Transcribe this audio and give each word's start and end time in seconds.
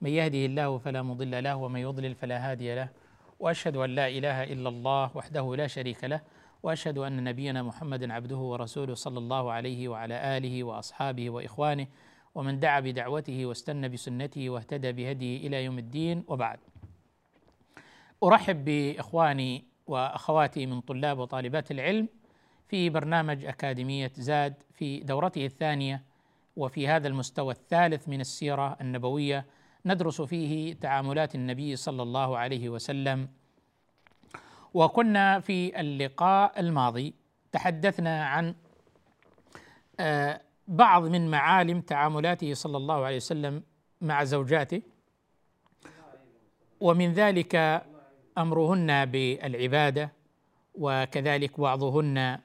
من 0.00 0.10
يهده 0.10 0.46
الله 0.46 0.78
فلا 0.78 1.02
مضل 1.02 1.44
له 1.44 1.56
ومن 1.56 1.80
يضلل 1.80 2.14
فلا 2.14 2.50
هادي 2.50 2.74
له 2.74 2.88
وأشهد 3.40 3.76
أن 3.76 3.90
لا 3.90 4.08
إله 4.08 4.42
إلا 4.42 4.68
الله 4.68 5.10
وحده 5.14 5.56
لا 5.56 5.66
شريك 5.66 6.04
له 6.04 6.20
وأشهد 6.62 6.98
أن 6.98 7.24
نبينا 7.24 7.62
محمد 7.62 8.10
عبده 8.10 8.36
ورسوله 8.36 8.94
صلى 8.94 9.18
الله 9.18 9.52
عليه 9.52 9.88
وعلى 9.88 10.36
آله 10.36 10.64
وأصحابه 10.64 11.30
وإخوانه 11.30 11.86
ومن 12.34 12.60
دعا 12.60 12.80
بدعوته 12.80 13.46
واستنى 13.46 13.88
بسنته 13.88 14.50
واهتدى 14.50 14.92
بهديه 14.92 15.46
إلى 15.46 15.64
يوم 15.64 15.78
الدين 15.78 16.24
وبعد. 16.28 16.58
أرحب 18.22 18.64
بإخواني 18.64 19.64
وأخواتي 19.86 20.66
من 20.66 20.80
طلاب 20.80 21.18
وطالبات 21.18 21.70
العلم 21.70 22.08
في 22.68 22.90
برنامج 22.90 23.44
أكاديمية 23.44 24.12
زاد 24.14 24.54
في 24.72 25.00
دورته 25.00 25.46
الثانية 25.46 26.02
وفي 26.56 26.88
هذا 26.88 27.08
المستوى 27.08 27.52
الثالث 27.52 28.08
من 28.08 28.20
السيرة 28.20 28.76
النبوية 28.80 29.46
ندرس 29.86 30.22
فيه 30.22 30.74
تعاملات 30.74 31.34
النبي 31.34 31.76
صلى 31.76 32.02
الله 32.02 32.38
عليه 32.38 32.68
وسلم. 32.68 33.28
وكنا 34.74 35.40
في 35.40 35.80
اللقاء 35.80 36.60
الماضي 36.60 37.14
تحدثنا 37.52 38.26
عن 38.26 38.54
آه، 40.00 40.40
بعض 40.68 41.06
من 41.06 41.30
معالم 41.30 41.80
تعاملاته 41.80 42.54
صلى 42.54 42.76
الله 42.76 43.04
عليه 43.04 43.16
وسلم 43.16 43.62
مع 44.00 44.24
زوجاته 44.24 44.82
ومن 46.80 47.12
ذلك 47.12 47.82
أمرهن 48.38 49.04
بالعبادة 49.06 50.12
وكذلك 50.74 51.58
وعظهن 51.58 52.38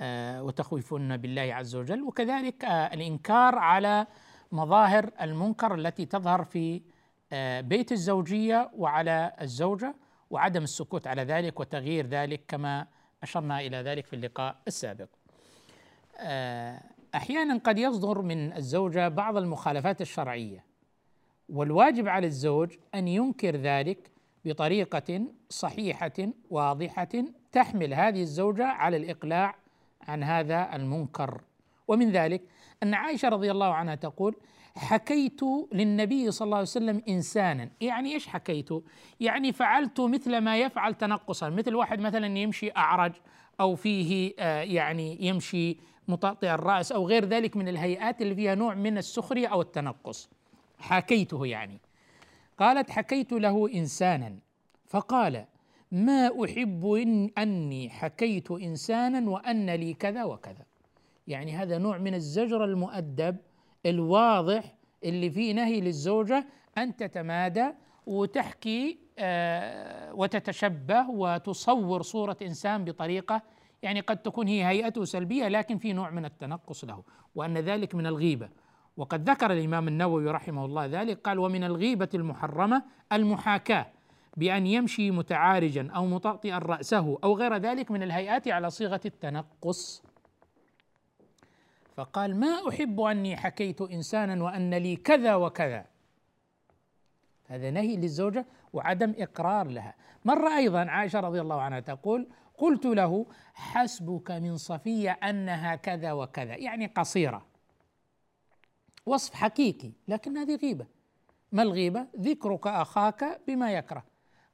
آه، 0.00 0.42
وتخويفهن 0.42 1.16
بالله 1.16 1.54
عز 1.54 1.76
وجل 1.76 2.02
وكذلك 2.02 2.64
آه، 2.64 2.94
الإنكار 2.94 3.54
على 3.58 4.06
مظاهر 4.52 5.10
المنكر 5.20 5.74
التي 5.74 6.06
تظهر 6.06 6.44
في 6.44 6.82
آه، 7.32 7.60
بيت 7.60 7.92
الزوجية 7.92 8.70
وعلى 8.76 9.32
الزوجة 9.40 9.94
وعدم 10.30 10.62
السكوت 10.62 11.06
على 11.06 11.22
ذلك 11.22 11.60
وتغيير 11.60 12.06
ذلك 12.06 12.40
كما 12.48 12.86
أشرنا 13.22 13.60
إلى 13.60 13.76
ذلك 13.76 14.06
في 14.06 14.16
اللقاء 14.16 14.56
السابق. 14.66 15.08
أحيانا 17.14 17.58
قد 17.64 17.78
يصدر 17.78 18.22
من 18.22 18.52
الزوجة 18.52 19.08
بعض 19.08 19.36
المخالفات 19.36 20.00
الشرعية 20.00 20.64
والواجب 21.48 22.08
على 22.08 22.26
الزوج 22.26 22.74
أن 22.94 23.08
ينكر 23.08 23.56
ذلك 23.56 24.10
بطريقة 24.44 25.26
صحيحة 25.48 26.28
واضحة 26.50 27.08
تحمل 27.52 27.94
هذه 27.94 28.22
الزوجة 28.22 28.66
على 28.66 28.96
الإقلاع 28.96 29.54
عن 30.08 30.22
هذا 30.22 30.76
المنكر 30.76 31.40
ومن 31.88 32.10
ذلك 32.10 32.42
أن 32.82 32.94
عائشة 32.94 33.28
رضي 33.28 33.50
الله 33.50 33.74
عنها 33.74 33.94
تقول 33.94 34.36
حكيت 34.76 35.40
للنبي 35.72 36.30
صلى 36.30 36.46
الله 36.46 36.56
عليه 36.56 36.66
وسلم 36.66 37.02
إنسانا. 37.08 37.70
يعني 37.80 38.14
إيش 38.14 38.26
حكيت؟ 38.26 38.68
يعني 39.20 39.52
فعلت 39.52 40.00
مثل 40.00 40.38
ما 40.38 40.58
يفعل 40.58 40.94
تنقصا 40.94 41.48
مثل 41.48 41.74
واحد 41.74 42.00
مثلا 42.00 42.38
يمشي 42.38 42.70
أعرج 42.76 43.12
أو 43.60 43.74
فيه 43.74 44.34
آه 44.38 44.62
يعني 44.62 45.26
يمشي 45.26 45.76
مطأطئ 46.08 46.54
الرأس 46.54 46.92
أو 46.92 47.06
غير 47.06 47.24
ذلك 47.24 47.56
من 47.56 47.68
الهيئات 47.68 48.22
اللي 48.22 48.34
فيها 48.34 48.54
نوع 48.54 48.74
من 48.74 48.98
السخرية 48.98 49.46
أو 49.48 49.60
التنقص. 49.60 50.30
حكيته 50.78 51.46
يعني. 51.46 51.80
قالت 52.58 52.90
حكيت 52.90 53.32
له 53.32 53.74
إنسانا. 53.74 54.38
فقال 54.86 55.44
ما 55.92 56.44
أحب 56.44 56.86
إن 56.86 57.30
أني 57.38 57.90
حكيت 57.90 58.50
إنسانا 58.50 59.30
وأن 59.30 59.70
لي 59.70 59.94
كذا 59.94 60.24
وكذا. 60.24 60.67
يعني 61.28 61.52
هذا 61.52 61.78
نوع 61.78 61.98
من 61.98 62.14
الزجر 62.14 62.64
المؤدب 62.64 63.36
الواضح 63.86 64.74
اللي 65.04 65.30
فيه 65.30 65.52
نهي 65.52 65.80
للزوجة 65.80 66.46
أن 66.78 66.96
تتمادى 66.96 67.66
وتحكي 68.06 68.98
آه 69.18 70.14
وتتشبه 70.14 71.10
وتصور 71.10 72.02
صورة 72.02 72.36
إنسان 72.42 72.84
بطريقة 72.84 73.42
يعني 73.82 74.00
قد 74.00 74.16
تكون 74.16 74.48
هي 74.48 74.66
هيئته 74.66 75.04
سلبية 75.04 75.48
لكن 75.48 75.78
في 75.78 75.92
نوع 75.92 76.10
من 76.10 76.24
التنقص 76.24 76.84
له 76.84 77.02
وأن 77.34 77.58
ذلك 77.58 77.94
من 77.94 78.06
الغيبة. 78.06 78.48
وقد 78.96 79.30
ذكر 79.30 79.52
الإمام 79.52 79.88
النووي 79.88 80.30
رحمه 80.30 80.64
الله 80.64 80.86
ذلك 80.86 81.20
قال 81.20 81.38
ومن 81.38 81.64
الغيبة 81.64 82.08
المحرمة 82.14 82.82
المحاكاة 83.12 83.86
بأن 84.36 84.66
يمشي 84.66 85.10
متعارجا 85.10 85.90
أو 85.94 86.06
مطأطئا 86.06 86.58
رأسه 86.58 87.18
أو 87.24 87.36
غير 87.36 87.56
ذلك 87.56 87.90
من 87.90 88.02
الهيئات 88.02 88.48
على 88.48 88.70
صيغة 88.70 89.00
التنقص 89.06 90.02
فقال 91.98 92.40
ما 92.40 92.68
أحب 92.68 93.00
أني 93.00 93.36
حكيت 93.36 93.80
إنسانا 93.80 94.44
وأن 94.44 94.74
لي 94.74 94.96
كذا 94.96 95.34
وكذا. 95.34 95.86
هذا 97.46 97.70
نهي 97.70 97.96
للزوجة 97.96 98.46
وعدم 98.72 99.14
إقرار 99.18 99.68
لها. 99.68 99.94
مره 100.24 100.56
أيضا 100.56 100.84
عائشة 100.84 101.20
رضي 101.20 101.40
الله 101.40 101.60
عنها 101.60 101.80
تقول 101.80 102.28
قلت 102.58 102.86
له 102.86 103.26
حسبك 103.54 104.30
من 104.30 104.56
صفية 104.56 105.10
أنها 105.10 105.74
كذا 105.74 106.12
وكذا. 106.12 106.56
يعني 106.56 106.86
قصيرة. 106.86 107.46
وصف 109.06 109.34
حقيقي 109.34 109.92
لكن 110.08 110.36
هذه 110.36 110.56
غيبة. 110.56 110.86
ما 111.52 111.62
الغيبة؟ 111.62 112.06
ذكرك 112.20 112.66
أخاك 112.66 113.40
بما 113.46 113.72
يكره. 113.72 114.04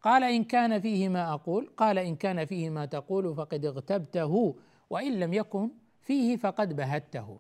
قال 0.03 0.25
إن 0.25 0.45
كان 0.45 0.81
فيه 0.81 1.09
ما 1.09 1.35
أقول. 1.35 1.71
قال 1.77 1.99
إن 1.99 2.17
كان 2.17 2.45
فيه 2.45 2.71
ما 2.71 2.87
تقول 2.87 3.35
فقد 3.35 3.65
اغتبته 3.65 4.57
وإن 4.91 5.21
لم 5.21 5.35
يكن 5.35 5.71
فيه 6.05 6.37
فقد 6.37 6.77
بهته. 6.77 7.39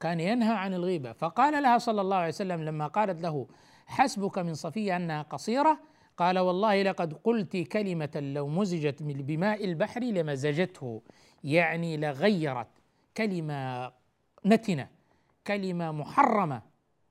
كان 0.00 0.20
ينهى 0.20 0.54
عن 0.54 0.74
الغيبة. 0.74 1.12
فقال 1.12 1.62
لها 1.62 1.78
صلى 1.78 2.00
الله 2.00 2.16
عليه 2.16 2.28
وسلم 2.28 2.62
لما 2.62 2.86
قالت 2.86 3.22
له 3.22 3.46
حسبك 3.86 4.38
من 4.38 4.54
صفية 4.54 4.96
أنها 4.96 5.22
قصيرة 5.22 5.80
قال 6.16 6.38
والله 6.38 6.82
لقد 6.82 7.12
قلت 7.24 7.56
كلمة 7.56 8.32
لو 8.34 8.48
مزجت 8.48 9.02
بماء 9.02 9.64
البحر 9.64 10.00
لمزجته 10.00 11.02
يعني 11.44 11.96
لغيرت 11.96 12.68
كلمة 13.16 13.92
نتنة 14.46 14.88
كلمة 15.46 15.92
محرمة. 15.92 16.62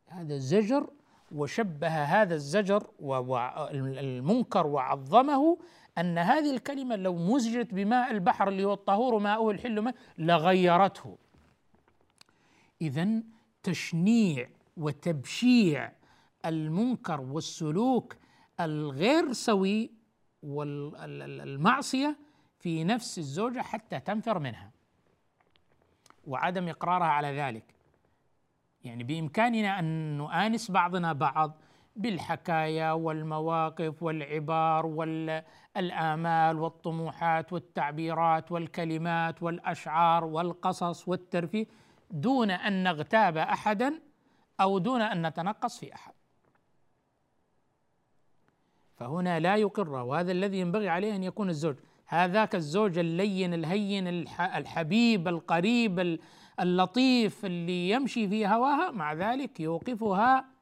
هذا 0.08 0.36
الزجر 0.36 0.90
وشبه 1.36 1.88
هذا 1.88 2.36
الزجر 2.36 2.88
والمنكر 3.00 4.68
وعظمه 4.68 5.58
أن 5.98 6.18
هذه 6.18 6.52
الكلمة 6.52 6.96
لو 6.96 7.16
مزجت 7.16 7.74
بماء 7.74 8.12
البحر 8.12 8.48
اللي 8.48 8.64
هو 8.66 8.74
الطهور 8.74 9.20
ماؤه 9.20 9.52
الحل 9.52 9.80
ماء 9.80 9.96
لغيرته. 10.18 11.18
اذا 12.82 13.24
تشنيع 13.64 14.50
وتبشيع 14.78 15.92
المنكر 16.46 17.22
والسلوك 17.22 18.16
الغير 18.60 19.34
سوي 19.34 19.92
والمعصية 20.44 22.18
في 22.60 22.84
نفس 22.84 23.18
الزوجة 23.18 23.62
حتى 23.62 24.00
تنفر 24.00 24.40
منها. 24.40 24.72
وعدم 26.28 26.68
إقرارها 26.68 27.08
على 27.08 27.28
ذلك. 27.28 27.64
يعني 28.84 29.04
بإمكاننا 29.04 29.80
أن 29.80 30.18
نؤانس 30.18 30.72
بعضنا 30.72 31.14
بعض 31.14 31.62
بالحكايا 31.98 32.92
والمواقف 32.92 34.04
والعبار 34.04 34.86
والآمال 34.86 36.60
والطموحات 36.60 37.54
والتعبيرات 37.54 38.52
والكلمات 38.52 39.44
والأشعار 39.44 40.24
والقصص 40.26 41.08
والترفيه 41.08 41.66
دون 42.12 42.52
أن 42.52 42.84
نغتاب 42.84 43.38
أحدا 43.38 44.00
أو 44.62 44.78
دون 44.78 45.02
أن 45.02 45.28
نتنقص 45.28 45.80
في 45.80 45.94
أحد. 45.94 46.14
فهنا 48.96 49.40
لا 49.40 49.56
يقر 49.56 49.90
وهذا 49.90 50.32
الذي 50.32 50.60
ينبغي 50.60 50.90
عليه 50.90 51.16
أن 51.16 51.24
يكون 51.24 51.50
الزوج. 51.50 51.76
هذاك 52.06 52.56
الزوج 52.56 52.98
اللين 52.98 53.54
الهين 53.54 54.08
الحبيب 54.40 55.28
القريب 55.28 56.20
اللطيف 56.60 57.46
اللي 57.46 57.90
يمشي 57.90 58.28
في 58.28 58.48
هواها 58.48 58.92
مع 58.92 59.14
ذلك 59.14 59.60
يوقفها 59.60 60.57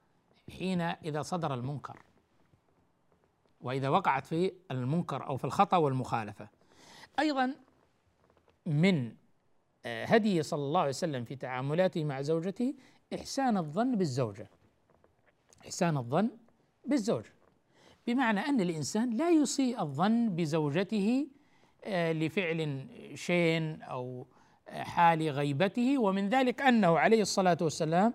حين 0.49 0.81
إذا 0.81 1.21
صدر 1.21 1.53
المنكر 1.53 1.99
وإذا 3.61 3.89
وقعت 3.89 4.25
في 4.25 4.53
المنكر 4.71 5.27
أو 5.27 5.37
في 5.37 5.45
الخطأ 5.45 5.77
والمخالفة. 5.77 6.47
أيضا 7.19 7.55
من 8.65 9.15
آه، 9.85 10.05
هدي 10.05 10.43
صلى 10.43 10.63
الله 10.63 10.79
عليه 10.79 10.89
وسلم 10.89 11.23
في 11.23 11.35
تعاملاته 11.35 12.03
مع 12.03 12.21
زوجته 12.21 12.73
إحسان 13.15 13.57
الظن 13.57 13.95
بالزوجة. 13.95 14.49
إحسان 15.65 15.97
الظن 15.97 16.29
بالزوجة. 16.85 17.33
بمعنى 18.07 18.39
أن 18.39 18.61
الإنسان 18.61 19.17
لا 19.17 19.29
يسيء 19.29 19.81
الظن 19.81 20.35
بزوجته 20.35 21.27
آه، 21.83 22.11
لفعل 22.13 22.87
شين 23.15 23.81
أو 23.81 24.27
آه، 24.69 24.83
حال 24.83 25.29
غيبته 25.29 25.97
ومن 25.97 26.29
ذلك 26.29 26.61
أنه 26.61 26.99
عليه 26.99 27.21
الصلاة 27.21 27.57
والسلام 27.61 28.13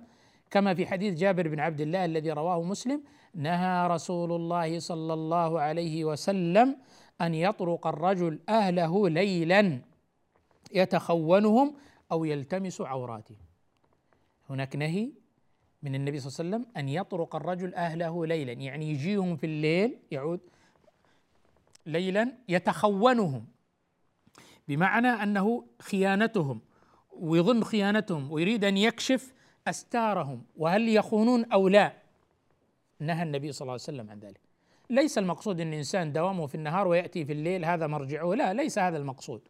كما 0.50 0.74
في 0.74 0.86
حديث 0.86 1.14
جابر 1.14 1.48
بن 1.48 1.60
عبد 1.60 1.80
الله 1.80 2.04
الذي 2.04 2.30
رواه 2.30 2.62
مسلم 2.62 3.02
نهى 3.34 3.88
رسول 3.88 4.32
الله 4.32 4.78
صلى 4.78 5.14
الله 5.14 5.60
عليه 5.60 6.04
وسلم 6.04 6.76
أن 7.20 7.34
يطرق 7.34 7.86
الرجل 7.86 8.40
أهله 8.48 9.08
ليلا 9.08 9.80
يتخونهم 10.72 11.74
أو 12.12 12.24
يلتمس 12.24 12.80
عوراتهم. 12.80 13.36
هناك 14.50 14.76
نهي 14.76 15.10
من 15.82 15.94
النبي 15.94 16.20
صلى 16.20 16.44
الله 16.44 16.56
عليه 16.56 16.66
وسلم 16.66 16.76
أن 16.76 16.88
يطرق 16.88 17.36
الرجل 17.36 17.74
أهله 17.74 18.26
ليلا 18.26 18.52
يعني 18.52 18.90
يجيهم 18.90 19.36
في 19.36 19.46
الليل 19.46 19.98
يعود 20.10 20.40
ليلا 21.86 22.32
يتخونهم 22.48 23.46
بمعنى 24.68 25.08
أنه 25.08 25.64
خيانتهم 25.82 26.60
ويظن 27.12 27.64
خيانتهم 27.64 28.32
ويريد 28.32 28.64
أن 28.64 28.76
يكشف 28.76 29.32
أستارهم 29.68 30.42
وهل 30.56 30.88
يخونون 30.88 31.44
أو 31.44 31.68
لا؟ 31.68 31.92
نهى 33.00 33.22
النبي 33.22 33.52
صلى 33.52 33.62
الله 33.62 33.72
عليه 33.72 33.82
وسلم 33.82 34.10
عن 34.10 34.18
ذلك. 34.18 34.40
ليس 34.90 35.18
المقصود 35.18 35.60
أن 35.60 35.68
الإنسان 35.68 36.12
دوامه 36.12 36.46
في 36.46 36.54
النهار 36.54 36.88
ويأتي 36.88 37.24
في 37.24 37.32
الليل 37.32 37.64
هذا 37.64 37.86
مرجعه. 37.86 38.34
لا 38.34 38.52
ليس 38.52 38.78
هذا 38.78 38.96
المقصود. 38.96 39.48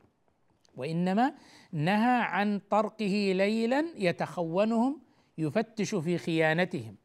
وإنما 0.76 1.34
نهى 1.72 2.22
عن 2.22 2.60
طرقه 2.70 3.32
ليلا 3.34 3.84
يتخونهم 3.96 5.00
يفتش 5.38 5.94
في 5.94 6.18
خيانتهم. 6.18 6.96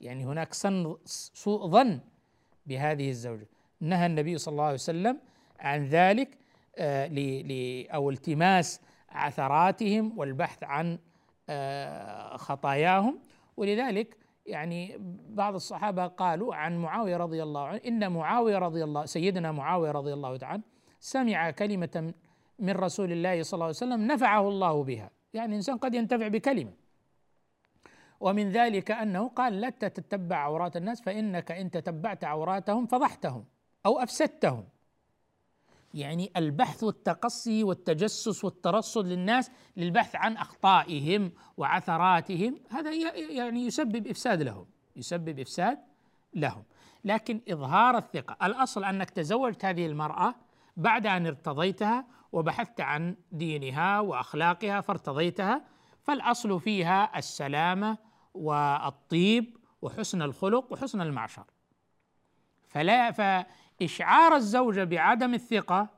يعني 0.00 0.24
هناك 0.24 0.54
سوء 0.54 1.66
ظن 1.66 2.00
بهذه 2.66 3.10
الزوجة. 3.10 3.48
نهى 3.80 4.06
النبي 4.06 4.38
صلى 4.38 4.52
الله 4.52 4.64
عليه 4.64 4.74
وسلم 4.74 5.20
عن 5.60 5.84
ذلك 5.84 6.38
آه 6.76 7.10
أو 7.94 8.10
التماس 8.10 8.80
عثراتهم 9.08 10.18
والبحث 10.18 10.64
عن 10.64 10.98
خطاياهم. 12.36 13.18
ولذلك 13.56 14.16
يعني 14.46 14.96
بعض 15.28 15.54
الصحابة 15.54 16.06
قالوا 16.06 16.54
عن 16.54 16.76
معاوية 16.78 17.16
رضي 17.16 17.42
الله 17.42 17.66
عنه 17.66 17.80
إن 17.86 18.12
معاوية 18.12 18.58
رضي 18.58 18.84
الله 18.84 19.04
سيدنا 19.04 19.52
معاوية 19.52 19.90
رضي 19.90 20.12
الله 20.12 20.36
تعالى 20.36 20.62
سمع 21.00 21.50
كلمة 21.50 22.14
من 22.58 22.72
رسول 22.72 23.12
الله 23.12 23.42
صلى 23.42 23.54
الله 23.54 23.64
عليه 23.64 23.76
وسلم 23.76 24.06
نفعه 24.06 24.48
الله 24.48 24.84
بها. 24.84 25.10
يعني 25.34 25.48
الانسان 25.48 25.76
قد 25.76 25.94
ينتفع 25.94 26.28
بكلمة. 26.28 26.72
ومن 28.20 28.50
ذلك 28.50 28.90
أنه 28.90 29.28
قال 29.28 29.60
لا 29.60 29.70
تتبع 29.70 30.36
عورات 30.36 30.76
الناس 30.76 31.02
فإنك 31.02 31.52
إن 31.52 31.70
تتبعت 31.70 32.24
عوراتهم 32.24 32.86
فضحتهم 32.86 33.44
أو 33.86 33.98
أفسدتهم. 33.98 34.64
يعني 35.94 36.32
البحث 36.36 36.84
والتقصي 36.84 37.64
والتجسس 37.64 38.44
والترصد 38.44 39.06
للناس 39.06 39.50
للبحث 39.76 40.16
عن 40.16 40.36
أخطائهم 40.36 41.32
وعثراتهم 41.56 42.60
هذا 42.70 42.92
يعني 43.30 43.66
يسبب 43.66 44.06
إفساد 44.06 44.42
لهم 44.42 44.66
يسبب 44.96 45.38
إفساد 45.38 45.78
لهم. 46.34 46.64
لكن 47.04 47.40
إظهار 47.48 47.98
الثقة 47.98 48.46
الأصل 48.46 48.84
أنك 48.84 49.10
تزوجت 49.10 49.64
هذه 49.64 49.86
المرأة 49.86 50.34
بعد 50.76 51.06
أن 51.06 51.26
ارتضيتها 51.26 52.06
وبحثت 52.32 52.80
عن 52.80 53.16
دينها 53.32 54.00
وأخلاقها 54.00 54.80
فارتضيتها 54.80 55.64
فالأصل 56.02 56.60
فيها 56.60 57.18
السلامة 57.18 57.98
والطيب 58.34 59.56
وحسن 59.82 60.22
الخلق 60.22 60.72
وحسن 60.72 61.00
المعشر 61.00 61.44
فلا 62.68 63.12
فاشعار 63.80 64.36
الزوجة 64.36 64.84
بعدم 64.84 65.34
الثقة 65.34 65.88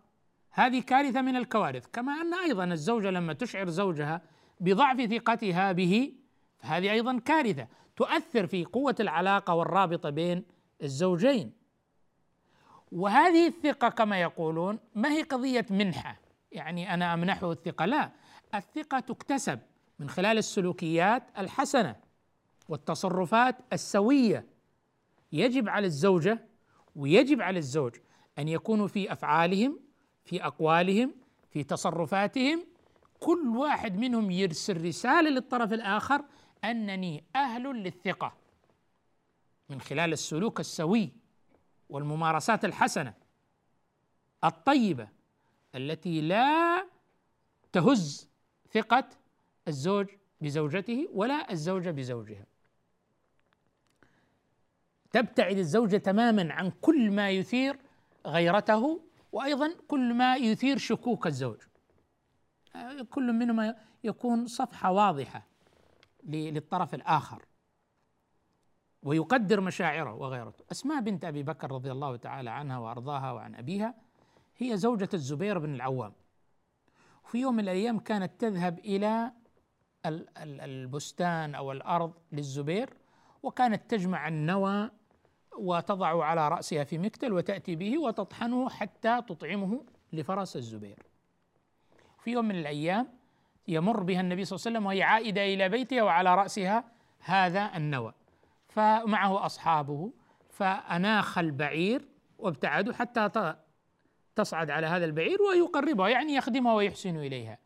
هذه 0.50 0.82
كارثة 0.82 1.22
من 1.22 1.36
الكوارث. 1.36 1.86
كما 1.92 2.12
أن 2.12 2.34
أيضا 2.34 2.64
الزوجة 2.64 3.10
لما 3.10 3.32
تشعر 3.32 3.68
زوجها 3.68 4.22
بضعف 4.60 5.00
ثقتها 5.00 5.72
به 5.72 6.12
فهذه 6.58 6.92
أيضا 6.92 7.18
كارثة. 7.18 7.68
تؤثر 7.96 8.46
في 8.46 8.64
قوة 8.64 8.94
العلاقة 9.00 9.54
والرابطة 9.54 10.10
بين 10.10 10.44
الزوجين. 10.82 11.52
وهذه 12.92 13.46
الثقة 13.46 13.88
كما 13.88 14.20
يقولون 14.20 14.78
ما 14.94 15.12
هي 15.12 15.22
قضية 15.22 15.66
منحة؟ 15.70 16.20
يعني 16.52 16.94
أنا 16.94 17.14
أمنحه 17.14 17.52
الثقة؟ 17.52 17.84
لا. 17.84 18.10
الثقة 18.54 19.00
تكتسب 19.00 19.60
من 19.98 20.08
خلال 20.08 20.38
السلوكيات 20.38 21.22
الحسنة 21.38 21.96
والتصرفات 22.68 23.56
السوية. 23.72 24.46
يجب 25.32 25.68
على 25.68 25.86
الزوجة 25.86 26.38
ويجب 26.96 27.42
على 27.42 27.58
الزوج 27.58 27.96
أن 28.38 28.48
يكونوا 28.48 28.88
في 28.88 29.12
أفعالهم 29.12 29.80
في 30.24 30.44
أقوالهم 30.44 31.14
في 31.50 31.64
تصرفاتهم. 31.64 32.66
كل 33.20 33.48
واحد 33.56 33.96
منهم 33.96 34.30
يرسل 34.30 34.84
رسالة 34.84 35.30
للطرف 35.30 35.72
الآخر 35.72 36.24
أنني 36.64 37.24
أهل 37.36 37.62
للثقة 37.62 38.32
من 39.68 39.80
خلال 39.80 40.12
السلوك 40.12 40.60
السوي 40.60 41.12
والممارسات 41.88 42.64
الحسنة 42.64 43.14
الطيبة 44.44 45.08
التي 45.74 46.20
لا 46.20 46.86
تهز 47.72 48.28
ثقة 48.72 49.08
الزوج 49.68 50.06
بزوجته 50.40 51.08
ولا 51.12 51.52
الزوجه 51.52 51.90
بزوجها. 51.90 52.46
تبتعد 55.12 55.58
الزوجه 55.58 55.96
تماما 55.96 56.52
عن 56.52 56.70
كل 56.70 57.10
ما 57.10 57.30
يثير 57.30 57.78
غيرته 58.26 59.00
وأيضا 59.32 59.74
كل 59.88 60.14
ما 60.14 60.36
يثير 60.36 60.78
شكوك 60.78 61.26
الزوج. 61.26 61.62
كل 63.10 63.32
منهما 63.32 63.76
يكون 64.04 64.46
صفحة 64.46 64.92
واضحة 64.92 65.46
للطرف 66.24 66.94
الآخر 66.94 67.42
ويقدر 69.02 69.60
مشاعره 69.60 70.14
وغيرته. 70.14 70.64
أسماء 70.72 71.00
بنت 71.00 71.24
أبي 71.24 71.42
بكر 71.42 71.72
رضي 71.72 71.92
الله 71.92 72.16
تعالى 72.16 72.50
عنها 72.50 72.78
وأرضاها 72.78 73.32
وعن 73.32 73.54
أبيها 73.54 73.94
هي 74.56 74.76
زوجة 74.76 75.08
الزبير 75.14 75.58
بن 75.58 75.74
العوام. 75.74 76.12
في 77.24 77.38
يوم 77.38 77.54
من 77.54 77.60
الأيام 77.60 77.98
كانت 77.98 78.40
تذهب 78.40 78.78
إلى 78.78 79.32
البستان 80.06 81.54
أو 81.54 81.72
الأرض 81.72 82.12
للزبير 82.32 82.90
وكانت 83.46 83.90
تجمع 83.90 84.28
النوى 84.28 84.90
وتضع 85.58 86.24
على 86.24 86.48
رأسها 86.48 86.84
في 86.84 86.98
مكتل 86.98 87.32
وتأتي 87.32 87.76
به 87.76 87.98
وتطحنه 87.98 88.68
حتى 88.68 89.22
تطعمه 89.28 89.84
لفرس 90.12 90.56
الزبير. 90.56 90.98
في 92.18 92.30
يوم 92.30 92.44
من 92.44 92.54
الأيام 92.54 93.08
يمر 93.68 94.02
بها 94.02 94.20
النبي 94.20 94.44
صلى 94.44 94.56
الله 94.56 94.66
عليه 94.66 94.76
وسلم 94.76 94.86
وهي 94.86 95.02
عائدة 95.02 95.44
إلى 95.54 95.68
بيتها 95.68 96.02
وعلى 96.02 96.34
رأسها 96.34 96.84
هذا 97.20 97.76
النوى. 97.76 98.12
فمعه 98.68 99.46
أصحابه 99.46 100.12
فأناخ 100.50 101.38
البعير 101.38 102.08
وابتعدوا 102.38 102.92
حتى 102.92 103.54
تصعد 104.36 104.70
على 104.70 104.86
هذا 104.86 105.04
البعير 105.04 105.42
ويقربها 105.42 106.08
يعني 106.08 106.34
يخدمها 106.34 106.74
ويحسن 106.74 107.16
إليها. 107.16 107.58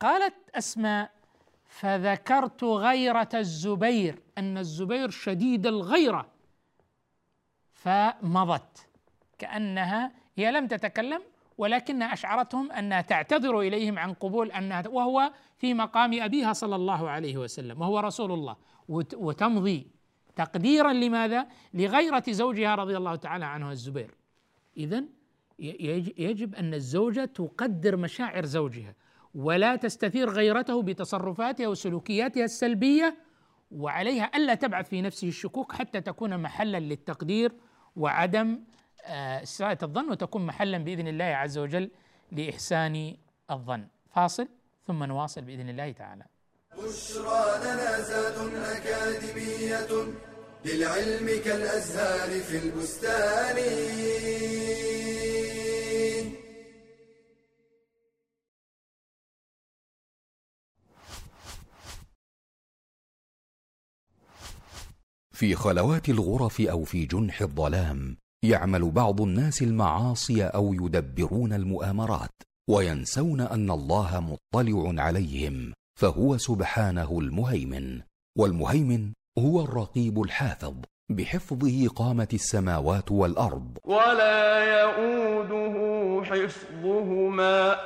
قالت 0.00 0.34
أسماء 0.54 1.10
فذكرت 1.64 2.64
غيرة 2.64 3.28
الزبير 3.34 4.22
أن 4.38 4.58
الزبير 4.58 5.10
شديد 5.10 5.66
الغيرة. 5.66 6.26
فمضت. 7.72 8.86
كأنها 9.38 10.12
هي 10.36 10.52
لم 10.52 10.66
تتكلم 10.66 11.22
ولكن 11.58 12.02
أشعرتهم 12.02 12.72
أنها 12.72 13.00
تعتذر 13.00 13.60
إليهم 13.60 13.98
عن 13.98 14.12
قبول 14.14 14.52
أنها 14.52 14.88
وهو 14.88 15.32
في 15.58 15.74
مقام 15.74 16.22
أبيها 16.22 16.52
صلى 16.52 16.76
الله 16.76 17.10
عليه 17.10 17.36
وسلم 17.36 17.80
وهو 17.80 17.98
رسول 17.98 18.32
الله. 18.32 18.56
وتمضي 19.14 19.86
تقديرا 20.36 20.92
لماذا؟ 20.92 21.46
لغيرة 21.74 22.24
زوجها 22.28 22.74
رضي 22.74 22.96
الله 22.96 23.16
تعالى 23.16 23.44
عنه 23.44 23.70
الزبير. 23.70 24.14
إذا 24.76 25.04
يجب 25.58 26.54
أن 26.54 26.74
الزوجة 26.74 27.24
تقدر 27.24 27.96
مشاعر 27.96 28.44
زوجها. 28.44 28.94
ولا 29.34 29.76
تستثير 29.76 30.30
غيرته 30.30 30.82
بتصرفاتها 30.82 31.68
وسلوكياتها 31.68 32.44
السلبية 32.44 33.16
وعليها 33.70 34.30
ألا 34.36 34.54
تبعث 34.54 34.88
في 34.88 35.02
نفسه 35.02 35.28
الشكوك 35.28 35.72
حتى 35.72 36.00
تكون 36.00 36.38
محلا 36.38 36.80
للتقدير 36.80 37.52
وعدم 37.96 38.60
استراءة 39.06 39.84
الظن 39.84 40.10
وتكون 40.10 40.46
محلا 40.46 40.78
بإذن 40.78 41.08
الله 41.08 41.24
عز 41.24 41.58
وجل 41.58 41.90
لإحسان 42.32 43.16
الظن. 43.50 43.86
فاصل 44.14 44.48
ثم 44.86 45.04
نواصل 45.04 45.40
بإذن 45.40 45.68
الله 45.68 45.92
تعالى. 45.92 46.24
بشرى 46.78 47.58
لنا 47.64 48.00
زاد 48.00 48.54
أكاديمية 48.54 50.12
للعلم 50.64 51.42
كالأزهار 51.44 52.40
في 52.40 52.58
البستان. 52.58 53.56
في 65.34 65.54
خلوات 65.54 66.08
الغرف 66.08 66.60
أو 66.60 66.84
في 66.84 67.04
جنح 67.06 67.40
الظلام 67.40 68.16
يعمل 68.44 68.90
بعض 68.90 69.20
الناس 69.20 69.62
المعاصي 69.62 70.44
أو 70.44 70.74
يدبرون 70.74 71.52
المؤامرات 71.52 72.30
وينسون 72.70 73.40
أن 73.40 73.70
الله 73.70 74.20
مطلع 74.20 75.02
عليهم 75.02 75.72
فهو 76.00 76.38
سبحانه 76.38 77.18
المهيمن 77.18 78.00
والمهيمن 78.38 79.12
هو 79.38 79.64
الرقيب 79.64 80.22
الحافظ 80.22 80.74
بحفظه 81.10 81.88
قامت 81.88 82.34
السماوات 82.34 83.12
والأرض. 83.12 83.78
ولا 83.84 84.64
يئوده 84.64 85.74
حفظهما. 86.24 87.76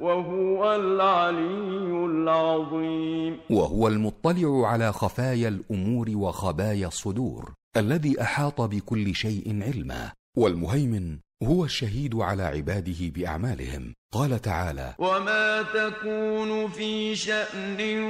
وهو 0.00 0.74
العلي 0.74 2.04
العظيم. 2.06 3.40
وهو 3.50 3.88
المطلع 3.88 4.66
على 4.68 4.92
خفايا 4.92 5.48
الأمور 5.48 6.10
وخبايا 6.10 6.86
الصدور 6.86 7.52
الذي 7.76 8.22
أحاط 8.22 8.60
بكل 8.60 9.14
شيء 9.14 9.62
علما. 9.62 10.12
والمهيمن 10.38 11.18
هو 11.42 11.64
الشهيد 11.64 12.14
على 12.14 12.42
عباده 12.42 12.96
بأعمالهم. 13.00 13.94
قال 14.12 14.40
تعالى 14.42 14.94
وما 14.98 15.62
تكون 15.62 16.68
في 16.68 17.16
شان 17.16 18.00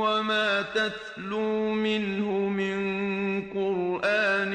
وما 0.00 0.62
تتلو 0.62 1.72
منه 1.72 2.48
من 2.48 2.76
قران 3.42 4.54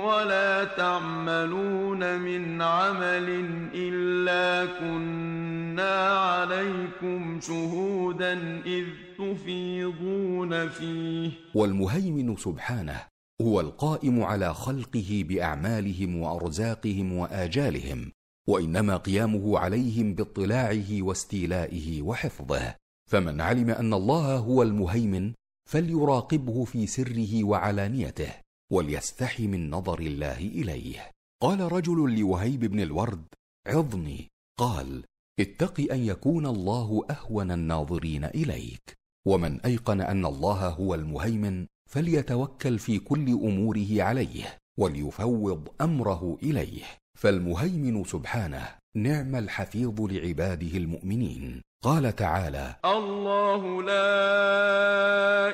ولا 0.00 0.64
تعملون 0.64 2.18
من 2.18 2.62
عمل 2.62 3.28
الا 3.74 4.66
كنا 4.80 6.08
عليكم 6.18 7.40
شهودا 7.40 8.62
اذ 8.66 8.84
تفيضون 9.18 10.68
فيه. 10.68 11.30
والمهيمن 11.54 12.36
سبحانه 12.36 13.09
هو 13.40 13.60
القائم 13.60 14.22
على 14.22 14.54
خلقه 14.54 15.24
بأعمالهم 15.28 16.16
وأرزاقهم 16.16 17.12
وآجالهم 17.12 18.12
وإنما 18.48 18.96
قيامه 18.96 19.58
عليهم 19.58 20.14
باطلاعه 20.14 21.02
واستيلائه 21.02 22.02
وحفظه. 22.02 22.74
فمن 23.10 23.40
علم 23.40 23.70
أن 23.70 23.94
الله 23.94 24.36
هو 24.36 24.62
المهيمن 24.62 25.32
فليراقبه 25.68 26.64
في 26.64 26.86
سره 26.86 27.44
وعلانيته 27.44 28.32
وليستحي 28.72 29.46
من 29.46 29.70
نظر 29.70 30.00
الله 30.00 30.38
إليه. 30.38 31.10
قال 31.42 31.72
رجل 31.72 32.20
لوهيب 32.20 32.60
بن 32.60 32.80
الورد 32.80 33.24
عظني. 33.66 34.28
قال 34.58 35.04
اتق 35.40 35.92
أن 35.92 36.04
يكون 36.04 36.46
الله 36.46 37.04
أهون 37.10 37.50
الناظرين 37.50 38.24
إليك. 38.24 38.98
ومن 39.26 39.60
أيقن 39.60 40.00
أن 40.00 40.26
الله 40.26 40.68
هو 40.68 40.94
المهيمن 40.94 41.66
فليتوكل 41.90 42.78
في 42.78 42.98
كل 42.98 43.28
أموره 43.28 44.02
عليه 44.02 44.58
وليفوض 44.78 45.68
أمره 45.80 46.38
إليه. 46.42 46.84
فالمهيمن 47.18 48.04
سبحانه 48.04 48.68
نعم 48.96 49.36
الحفيظ 49.36 50.00
لعباده 50.00 50.76
المؤمنين. 50.76 51.62
قال 51.82 52.16
تعالى 52.16 52.74
الله 52.84 53.82
لا 53.82 54.18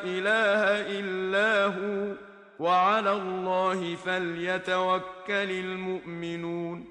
إله 0.05 0.63
إلا 1.01 1.65
هو 1.67 2.17
وعلى 2.61 3.13
الله 3.13 3.97
فليتوكل 3.97 5.51
المؤمنون. 5.51 6.85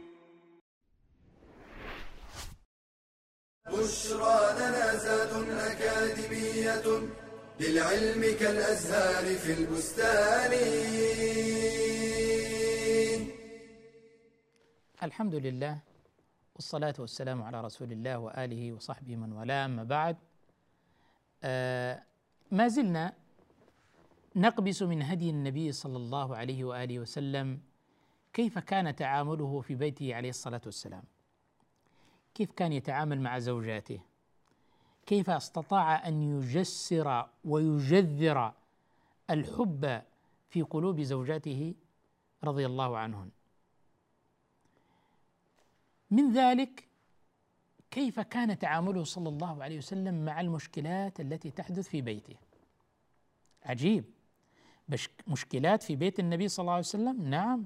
بشرى 3.68 4.40
لنا 4.60 4.96
زاد 4.96 5.50
أكاديمية 5.50 6.86
للعلم 7.60 8.22
كالأزهار 8.40 9.36
في 9.36 9.54
البستان. 9.54 10.52
الحمد 15.04 15.36
لله 15.36 15.80
والصلاة 16.56 16.94
والسلام 17.00 17.44
على 17.44 17.62
رسول 17.62 17.92
الله 17.92 18.18
وآله 18.20 18.74
وصحبه 18.74 19.16
من 19.16 19.34
والاه 19.34 19.66
أما 19.66 19.84
بعد. 19.84 20.18
آه 21.44 22.04
ما 22.52 22.68
زلنا 22.68 23.14
نقبس 24.36 24.82
من 24.82 25.02
هدي 25.02 25.30
النبي 25.30 25.72
صلى 25.72 25.98
الله 25.98 26.36
عليه 26.36 26.64
وآله 26.64 27.00
وسلم 27.00 27.60
كيف 28.34 28.60
كان 28.60 28.96
تعامله 28.96 29.62
في 29.62 29.76
بيته 29.76 30.16
عليه 30.16 30.30
الصلاة 30.30 30.62
والسلام. 30.66 31.04
كيف 32.34 32.52
كان 32.52 32.74
يتعامل 32.74 33.22
مع 33.22 33.40
زوجاته. 33.40 34.00
كيف 35.06 35.30
استطاع 35.30 36.08
أن 36.08 36.22
يجسر 36.22 37.30
ويجذر 37.46 38.54
الحب 39.30 40.02
في 40.50 40.62
قلوب 40.62 41.02
زوجاته 41.02 41.74
رضي 42.44 42.66
الله 42.66 42.98
عنهن. 42.98 43.30
من 46.12 46.34
ذلك 46.34 46.88
كيف 47.92 48.20
كان 48.20 48.60
تعامله 48.60 49.04
صلى 49.04 49.30
الله 49.30 49.64
عليه 49.64 49.78
وسلم 49.78 50.26
مع 50.26 50.42
المشكلات 50.42 51.20
التي 51.20 51.52
تحدث 51.52 51.88
في 51.88 52.02
بيته؟ 52.02 52.36
عجيب. 53.64 54.06
مشكلات 55.28 55.84
في 55.84 55.96
بيت 55.96 56.20
النبي 56.20 56.48
صلى 56.48 56.64
الله 56.64 56.74
عليه 56.74 56.80
وسلم؟ 56.80 57.30
نعم. 57.30 57.66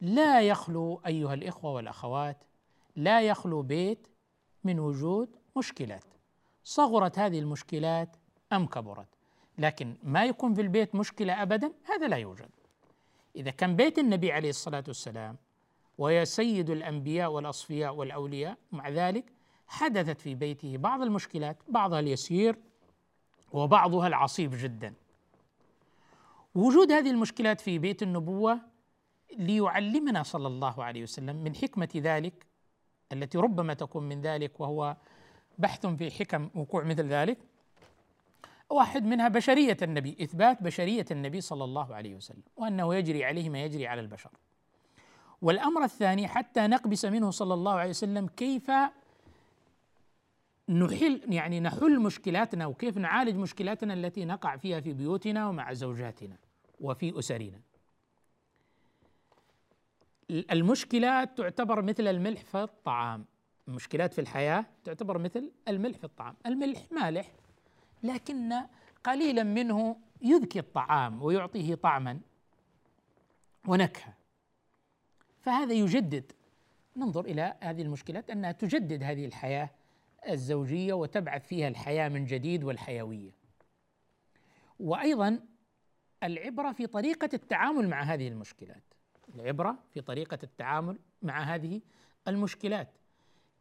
لا 0.00 0.40
يخلو 0.40 1.00
أيها 1.06 1.34
الإخوة 1.34 1.72
والأخوات 1.72 2.44
لا 2.96 3.22
يخلو 3.22 3.62
بيت 3.62 4.06
من 4.64 4.78
وجود 4.78 5.36
مشكلات. 5.56 6.17
صغرت 6.68 7.18
هذه 7.18 7.38
المشكلات 7.38 8.16
أم 8.52 8.66
كبرت. 8.66 9.06
لكن 9.58 9.96
ما 10.02 10.24
يكون 10.24 10.54
في 10.54 10.60
البيت 10.60 10.94
مشكلة 10.94 11.42
ابدا 11.42 11.72
هذا 11.84 12.08
لا 12.08 12.16
يوجد. 12.16 12.50
إذا 13.36 13.50
كان 13.50 13.76
بيت 13.76 13.98
النبي 13.98 14.32
عليه 14.32 14.50
الصلاة 14.50 14.84
والسلام 14.88 15.36
ويا 15.98 16.24
سيد 16.24 16.70
الأنبياء 16.70 17.32
والأصفياء 17.32 17.94
والأولياء 17.94 18.56
مع 18.72 18.88
ذلك 18.88 19.24
حدثت 19.66 20.20
في 20.20 20.34
بيته 20.34 20.76
بعض 20.76 21.02
المشكلات 21.02 21.56
بعضها 21.68 22.00
اليسير 22.00 22.56
وبعضها 23.52 24.06
العصيب 24.06 24.50
جدا. 24.54 24.94
وجود 26.54 26.92
هذه 26.92 27.10
المشكلات 27.10 27.60
في 27.60 27.78
بيت 27.78 28.02
النبوة 28.02 28.60
ليعلمنا 29.36 30.22
صلى 30.22 30.46
الله 30.46 30.84
عليه 30.84 31.02
وسلم 31.02 31.36
من 31.36 31.54
حكمة 31.54 31.88
ذلك 31.96 32.46
التي 33.12 33.38
ربما 33.38 33.74
تكون 33.74 34.08
من 34.08 34.20
ذلك 34.20 34.60
وهو 34.60 34.96
بحث 35.58 35.86
في 35.86 36.10
حكم 36.10 36.50
وقوع 36.54 36.84
مثل 36.84 37.06
ذلك. 37.06 37.38
واحد 38.70 39.04
منها 39.04 39.28
بشرية 39.28 39.76
النبي 39.82 40.16
إثبات 40.22 40.62
بشرية 40.62 41.06
النبي 41.10 41.40
صلى 41.40 41.64
الله 41.64 41.94
عليه 41.94 42.14
وسلم 42.14 42.42
وأنه 42.56 42.94
يجري 42.94 43.24
عليه 43.24 43.50
ما 43.50 43.62
يجري 43.64 43.86
على 43.86 44.00
البشر. 44.00 44.30
والأمر 45.42 45.84
الثاني 45.84 46.28
حتى 46.28 46.66
نقبس 46.66 47.04
منه 47.04 47.30
صلى 47.30 47.54
الله 47.54 47.72
عليه 47.72 47.90
وسلم 47.90 48.26
كيف 48.26 48.70
نحل 50.68 51.20
يعني 51.28 51.60
نحل 51.60 52.00
مشكلاتنا 52.00 52.66
وكيف 52.66 52.98
نعالج 52.98 53.36
مشكلاتنا 53.36 53.94
التي 53.94 54.24
نقع 54.24 54.56
فيها 54.56 54.80
في 54.80 54.92
بيوتنا 54.92 55.48
ومع 55.48 55.72
زوجاتنا 55.72 56.36
وفي 56.80 57.18
أسرنا. 57.18 57.60
المشكلات 60.30 61.38
تعتبر 61.38 61.82
مثل 61.82 62.06
الملح 62.06 62.44
في 62.44 62.62
الطعام. 62.62 63.24
المشكلات 63.68 64.14
في 64.14 64.20
الحياة 64.20 64.66
تعتبر 64.84 65.18
مثل 65.18 65.52
الملح 65.68 65.98
في 65.98 66.04
الطعام. 66.04 66.36
الملح 66.46 66.80
مالح 66.92 67.32
لكن 68.02 68.52
قليلا 69.04 69.42
منه 69.42 69.96
يذكي 70.22 70.58
الطعام 70.58 71.22
ويعطيه 71.22 71.74
طعما 71.74 72.20
ونكهة. 73.66 74.14
فهذا 75.40 75.72
يجدد. 75.72 76.32
ننظر 76.96 77.24
إلى 77.24 77.56
هذه 77.60 77.82
المشكلات 77.82 78.30
أنها 78.30 78.52
تجدد 78.52 79.02
هذه 79.02 79.24
الحياة 79.24 79.70
الزوجية 80.28 80.92
وتبعث 80.92 81.46
فيها 81.46 81.68
الحياة 81.68 82.08
من 82.08 82.24
جديد 82.24 82.64
والحيوية. 82.64 83.30
وأيضا 84.80 85.40
العبرة 86.22 86.72
في 86.72 86.86
طريقة 86.86 87.28
التعامل 87.34 87.88
مع 87.88 88.02
هذه 88.02 88.28
المشكلات. 88.28 88.94
العبرة 89.34 89.78
في 89.94 90.00
طريقة 90.00 90.38
التعامل 90.42 90.98
مع 91.22 91.42
هذه 91.42 91.80
المشكلات. 92.28 92.88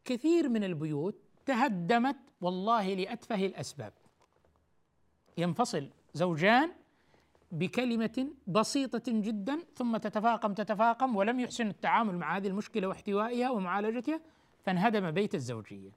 كثير 0.08 0.50
من 0.50 0.64
البيوت 0.64 1.16
تهدمت 1.46 2.18
والله 2.42 2.94
لأتفه 2.94 3.46
الأسباب. 3.46 3.94
ينفصل 5.38 5.90
زوجان 6.14 6.72
بكلمة 7.52 8.28
بسيطة 8.48 9.04
جدا 9.08 9.60
ثم 9.76 9.98
تتفاقم 9.98 10.54
تتفاقم 10.54 11.16
ولم 11.16 11.40
يحسن 11.40 11.68
التعامل 11.68 12.18
مع 12.18 12.38
هذه 12.38 12.48
المشكلة 12.48 12.88
واحتوائها 12.88 13.50
ومعالجتها 13.50 14.22
فانهدم 14.66 15.12
بيت 15.12 15.36
الزوجية. 15.36 15.92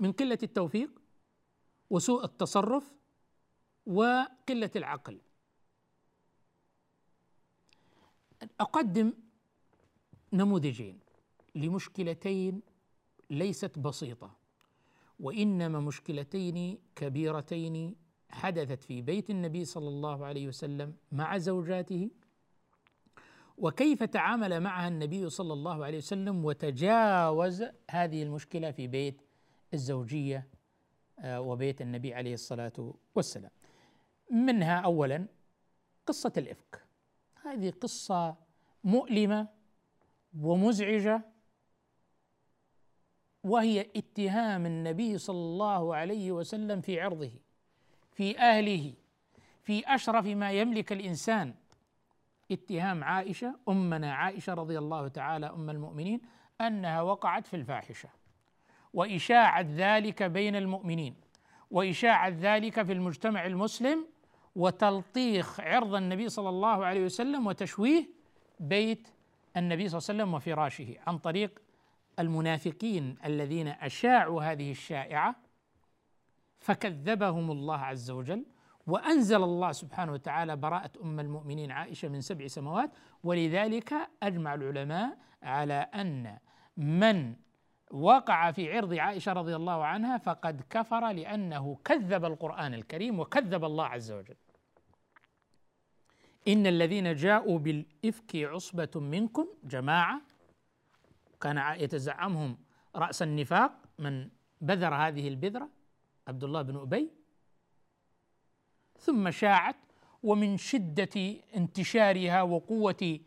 من 0.00 0.12
قلة 0.12 0.38
التوفيق 0.42 0.90
وسوء 1.90 2.24
التصرف 2.24 2.92
وقلة 3.86 4.70
العقل. 4.76 5.20
أقدم 8.60 9.12
نموذجين. 10.32 11.11
لمشكلتين 11.54 12.62
ليست 13.30 13.78
بسيطة 13.78 14.36
وإنما 15.20 15.80
مشكلتين 15.80 16.78
كبيرتين 16.96 17.96
حدثت 18.30 18.82
في 18.82 19.02
بيت 19.02 19.30
النبي 19.30 19.64
صلى 19.64 19.88
الله 19.88 20.26
عليه 20.26 20.48
وسلم 20.48 20.94
مع 21.12 21.38
زوجاته 21.38 22.10
وكيف 23.58 24.02
تعامل 24.02 24.60
معها 24.60 24.88
النبي 24.88 25.30
صلى 25.30 25.52
الله 25.52 25.84
عليه 25.84 25.98
وسلم 25.98 26.44
وتجاوز 26.44 27.64
هذه 27.90 28.22
المشكلة 28.22 28.70
في 28.70 28.86
بيت 28.86 29.22
الزوجية 29.74 30.46
آه، 31.18 31.40
وبيت 31.40 31.80
النبي 31.82 32.14
عليه 32.14 32.34
الصلاة 32.34 32.94
والسلام. 33.14 33.50
منها 34.30 34.80
اولا 34.80 35.26
قصة 36.06 36.32
الإفك. 36.36 36.84
هذه 37.42 37.70
قصة 37.70 38.36
مؤلمة 38.84 39.48
ومزعجة 40.40 41.31
وهي 43.44 43.86
اتهام 43.96 44.66
النبي 44.66 45.18
صلى 45.18 45.36
الله 45.36 45.96
عليه 45.96 46.32
وسلم 46.32 46.80
في 46.80 47.00
عرضه 47.00 47.30
في 48.12 48.38
أهله 48.38 48.92
في 49.62 49.94
أشرف 49.94 50.26
ما 50.26 50.52
يملك 50.52 50.92
الإنسان. 50.92 51.54
اتهام 52.52 53.04
عائشة 53.04 53.54
أمنا 53.68 54.14
عائشة 54.14 54.54
رضي 54.54 54.78
الله 54.78 55.08
تعالى 55.08 55.46
أم 55.46 55.70
المؤمنين 55.70 56.20
أنها 56.60 57.02
وقعت 57.02 57.46
في 57.46 57.56
الفاحشة. 57.56 58.08
واشاعه 58.94 59.66
ذلك 59.68 60.22
بين 60.22 60.56
المؤمنين. 60.56 61.14
واشاعه 61.70 62.28
ذلك 62.28 62.82
في 62.82 62.92
المجتمع 62.92 63.46
المسلم. 63.46 64.06
وتلطيخ 64.56 65.60
عرض 65.60 65.94
النبي 65.94 66.28
صلى 66.28 66.48
الله 66.48 66.84
عليه 66.84 67.04
وسلم 67.04 67.46
وتشويه 67.46 68.08
بيت 68.60 69.08
النبي 69.56 69.88
صلى 69.88 69.98
الله 69.98 70.08
عليه 70.08 70.22
وسلم 70.22 70.34
وفراشه 70.34 70.96
عن 71.06 71.18
طريق 71.18 71.62
المنافقين 72.18 73.16
الذين 73.24 73.68
أشاعوا 73.68 74.42
هذه 74.42 74.70
الشائعة 74.70 75.36
فكذبهم 76.58 77.50
الله 77.50 77.78
عز 77.78 78.10
وجل 78.10 78.46
وأنزل 78.86 79.42
الله 79.42 79.72
سبحانه 79.72 80.12
وتعالى 80.12 80.56
براءة 80.56 80.90
أم 81.02 81.20
المؤمنين 81.20 81.70
عائشة 81.70 82.08
من 82.08 82.20
سبع 82.20 82.46
سماوات 82.46 82.90
ولذلك 83.24 83.94
أجمع 84.22 84.54
العلماء 84.54 85.18
على 85.42 85.74
أن 85.74 86.38
من 86.76 87.34
وقع 87.90 88.50
في 88.50 88.76
عرض 88.76 88.94
عائشة 88.94 89.32
رضي 89.32 89.56
الله 89.56 89.84
عنها 89.84 90.18
فقد 90.18 90.62
كفر 90.70 91.10
لأنه 91.10 91.78
كذب 91.84 92.24
القرآن 92.24 92.74
الكريم 92.74 93.20
وكذب 93.20 93.64
الله 93.64 93.84
عز 93.84 94.12
وجل. 94.12 94.36
إن 96.48 96.66
الذين 96.66 97.14
جاءوا 97.14 97.58
بالإفك 97.58 98.36
عصبة 98.36 98.90
منكم 99.00 99.46
جماعة 99.64 100.20
كان 101.42 101.80
يتزعمهم 101.80 102.58
رأس 102.96 103.22
النفاق 103.22 103.72
من 103.98 104.30
بذر 104.60 104.94
هذه 104.94 105.28
البذرة 105.28 105.68
عبد 106.28 106.44
الله 106.44 106.62
بن 106.62 106.76
أبي 106.76 107.10
ثم 108.98 109.30
شاعت 109.30 109.76
ومن 110.22 110.56
شدة 110.56 111.36
انتشارها 111.56 112.42
وقوة 112.42 113.20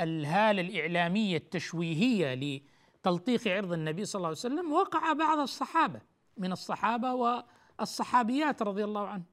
الهالة 0.00 0.60
الإعلامية 0.60 1.36
التشويهية 1.36 2.34
لتلطيخ 2.34 3.46
عرض 3.46 3.72
النبي 3.72 4.04
صلى 4.04 4.18
الله 4.18 4.28
عليه 4.28 4.38
وسلم 4.38 4.72
وقع 4.72 5.12
بعض 5.12 5.38
الصحابة 5.38 6.00
من 6.36 6.52
الصحابة 6.52 7.14
والصحابيات 7.78 8.62
رضي 8.62 8.84
الله 8.84 9.08
عنهم. 9.08 9.24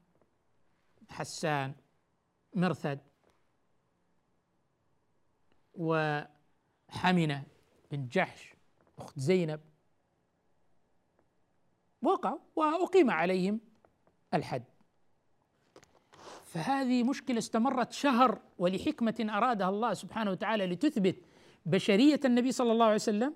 حسان 1.10 1.74
مرثد 2.54 3.00
وحمنه 5.74 7.42
بن 7.90 8.08
جحش 8.08 8.54
أخت 8.98 9.18
زينب. 9.18 9.60
وقعوا 12.02 12.38
وأقيم 12.56 13.10
عليهم 13.10 13.60
الحد. 14.34 14.64
فهذه 16.44 17.02
مشكلة 17.02 17.38
استمرت 17.38 17.92
شهر 17.92 18.38
ولحكمة 18.58 19.26
أرادها 19.30 19.68
الله 19.68 19.94
سبحانه 19.94 20.30
وتعالى 20.30 20.66
لتثبت 20.66 21.16
بشرية 21.66 22.20
النبي 22.24 22.52
صلى 22.52 22.72
الله 22.72 22.84
عليه 22.84 22.94
وسلم 22.94 23.34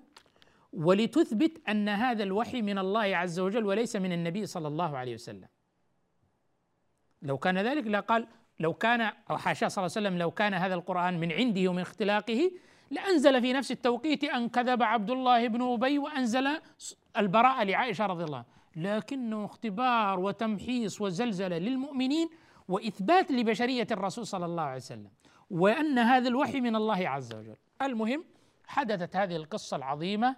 ولتثبت 0.73 1.69
أن 1.69 1.89
هذا 1.89 2.23
الوحي 2.23 2.61
من 2.61 2.77
الله 2.77 3.17
عز 3.17 3.39
وجل 3.39 3.65
وليس 3.65 3.95
من 3.95 4.11
النبي 4.11 4.45
صلى 4.45 4.67
الله 4.67 4.97
عليه 4.97 5.13
وسلم. 5.13 5.47
لو 7.21 7.37
كان 7.37 7.57
ذلك 7.57 7.87
لقال 7.87 8.27
لو 8.59 8.73
كان 8.73 9.01
أو 9.01 9.37
حاشاه 9.37 9.67
صلى 9.67 9.85
الله 9.85 9.95
عليه 9.97 10.07
وسلم 10.07 10.19
لو 10.19 10.31
كان 10.31 10.53
هذا 10.53 10.73
القرآن 10.73 11.19
من 11.19 11.31
عنده 11.31 11.67
ومن 11.67 11.81
اختلاقه 11.81 12.51
لأنزل 12.91 13.41
في 13.41 13.53
نفس 13.53 13.71
التوقيت 13.71 14.23
أن 14.23 14.49
كذب 14.49 14.83
عبد 14.83 15.09
الله 15.09 15.47
بن 15.47 15.61
أبي 15.61 15.99
وأنزل 15.99 16.49
البراءه 17.17 17.63
لعائشة 17.63 18.05
رضي 18.05 18.23
الله 18.23 18.45
لكنه 18.75 19.45
اختبار 19.45 20.19
وتمحيص 20.19 21.01
وزلزلة 21.01 21.57
للمؤمنين 21.57 22.29
وإثبات 22.67 23.31
لبشرية 23.31 23.87
الرسول 23.91 24.27
صلى 24.27 24.45
الله 24.45 24.63
عليه 24.63 24.75
وسلم 24.75 25.09
وأن 25.49 25.99
هذا 25.99 26.27
الوحي 26.27 26.61
من 26.61 26.75
الله 26.75 27.09
عز 27.09 27.33
وجل. 27.33 27.55
المهم 27.81 28.23
حدثت 28.67 29.15
هذه 29.15 29.35
القصة 29.35 29.77
العظيمة 29.77 30.35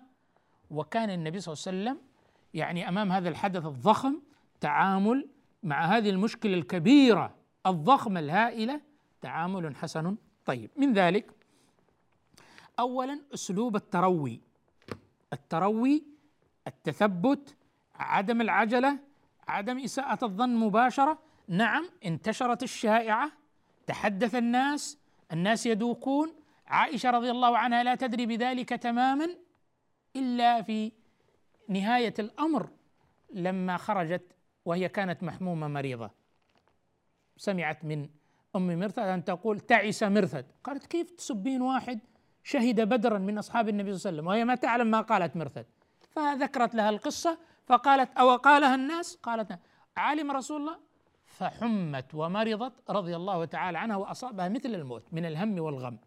وكان 0.70 1.10
النبي 1.10 1.40
صلى 1.40 1.54
الله 1.54 1.64
عليه 1.68 1.92
وسلم 1.92 2.08
يعني 2.54 2.90
أمام 2.90 3.12
هذا 3.12 3.30
الحدث 3.30 3.66
الضخم 3.66 4.22
تعامل 4.62 5.28
مع 5.64 5.86
هذه 5.86 6.10
المشكلة 6.10 6.54
الكبيرة 6.54 7.36
الضخمة 7.68 8.20
الهائلة 8.20 8.82
تعامل 9.22 9.76
حسن 9.76 10.18
طيب. 10.46 10.70
من 10.78 10.94
ذلك 10.94 11.32
اولا 12.80 13.20
أسلوب 13.34 13.76
التروي. 13.76 14.42
التروي 15.34 16.04
التثبت 16.68 17.56
عدم 17.96 18.42
العجلة 18.42 19.00
عدم 19.48 19.80
إساءة 19.80 20.26
الظن 20.26 20.56
مباشرة. 20.56 21.20
نعم 21.48 21.90
انتشرت 22.06 22.64
الشائعة. 22.64 23.32
تحدث 23.88 24.36
الناس 24.36 24.98
الناس 25.32 25.66
يدوكون 25.66 26.34
عائشة 26.68 27.10
رضي 27.10 27.32
الله 27.32 27.58
عنها 27.58 27.84
لا 27.84 27.96
تدري 27.96 28.26
بذلك 28.26 28.70
تماما 28.70 29.30
إلا 30.16 30.62
في 30.62 30.92
نهاية 31.70 32.14
الأمر 32.20 32.70
لما 33.34 33.78
خرجت 33.78 34.24
وهي 34.66 34.90
كانت 34.90 35.24
محمومة 35.24 35.68
مريضة. 35.68 36.12
سمعت 37.38 37.86
من 37.86 38.10
أم 38.56 38.80
مرثد 38.80 39.00
أن 39.00 39.24
تقول 39.24 39.60
تعس 39.60 40.04
مرثد. 40.04 40.46
قالت 40.64 40.86
كيف 40.86 41.12
تسبين 41.12 41.62
واحد؟ 41.62 42.00
شهد 42.46 42.82
بدرا 42.82 43.18
من 43.18 43.38
أصحاب 43.38 43.70
النبي 43.70 43.90
صلى 43.94 43.98
الله 43.98 44.08
عليه 44.08 44.18
وسلم 44.18 44.28
وهي 44.28 44.46
ما 44.46 44.56
تعلم 44.56 44.88
ما 44.88 45.02
قالت 45.02 45.36
مرثد. 45.36 45.66
فذكرت 46.14 46.76
لها 46.76 46.90
القصة 46.90 47.38
فقالت 47.66 48.18
أو 48.18 48.36
قالها 48.36 48.76
الناس 48.76 49.16
قالت 49.16 49.60
علم 49.98 50.32
رسول 50.32 50.62
الله؟ 50.62 50.78
فحمت 51.26 52.16
ومرضت 52.16 52.74
رضي 52.90 53.16
الله 53.16 53.46
تعالى 53.46 53.78
عنها 53.78 53.98
وأصابها 53.98 54.50
مثل 54.50 54.70
الموت 54.76 55.04
من 55.12 55.26
الهم 55.26 55.60
والغم. 55.60 55.98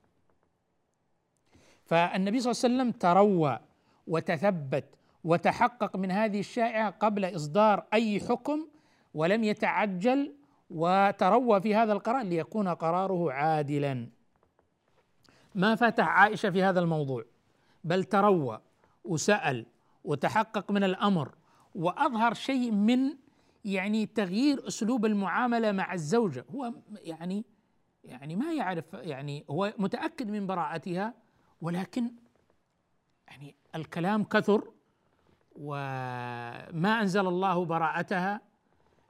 فالنبي 1.85 2.41
صلى 2.41 2.51
الله 2.53 2.65
عليه 2.65 2.75
وسلم 2.75 2.91
تروى 2.93 3.59
وتثبت 4.07 4.85
وتحقق 5.25 5.97
من 5.97 6.11
هذه 6.11 6.41
الشائعة 6.41 6.91
قبل 6.91 7.37
إصدار 7.37 7.85
أي 7.95 8.21
حكم 8.21 8.69
ولم 9.15 9.45
يتعجل 9.45 10.35
وتروى 10.71 11.61
في 11.61 11.75
هذا 11.75 11.93
القرار 11.93 12.23
ليكون 12.23 12.69
قراره 12.69 13.33
عادلا. 13.33 14.18
ما 15.59 15.75
فتح 15.75 16.09
عائشة 16.09 16.51
في 16.51 16.63
هذا 16.63 16.81
الموضوع 16.81 17.25
بل 17.85 18.05
تروى 18.05 18.61
وسأل 19.05 19.67
وتحقق 20.05 20.71
من 20.71 20.85
الأمر 20.85 21.35
وأظهر 21.75 22.35
شيء 22.35 22.71
من 22.71 23.17
يعني 23.65 24.07
تغيير 24.07 24.69
أسلوب 24.69 25.07
المعاملة 25.07 25.73
مع 25.73 25.95
الزوجة. 25.95 26.45
هو 26.55 26.73
يعني 27.03 27.45
يعني 28.05 28.37
ما 28.37 28.53
يعرف 28.53 28.85
يعني 28.95 29.45
هو 29.51 29.75
متأكد 29.79 30.31
من 30.31 30.47
براءتها 30.47 31.15
ولكن 31.61 32.13
يعني 33.29 33.55
الكلام 33.75 34.25
كثر 34.25 34.71
وما 35.57 37.01
أنزل 37.01 37.27
الله 37.27 37.65
براءتها 37.65 38.41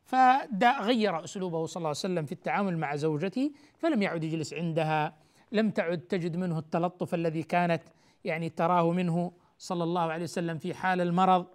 فغير 0.04 1.24
أسلوبه 1.24 1.66
صلى 1.66 1.80
الله 1.80 1.88
عليه 1.88 1.98
وسلم 1.98 2.26
في 2.26 2.32
التعامل 2.32 2.78
مع 2.78 2.96
زوجته 2.96 3.50
فلم 3.78 4.02
يعد 4.02 4.24
يجلس 4.24 4.54
عندها. 4.54 5.27
لم 5.52 5.70
تعد 5.70 5.98
تجد 5.98 6.36
منه 6.36 6.58
التلطف 6.58 7.14
الذي 7.14 7.42
كانت 7.42 7.82
يعني 8.24 8.48
تراه 8.48 8.92
منه 8.92 9.32
صلى 9.58 9.84
الله 9.84 10.00
عليه 10.00 10.24
وسلم 10.24 10.58
في 10.58 10.74
حال 10.74 11.00
المرض. 11.00 11.46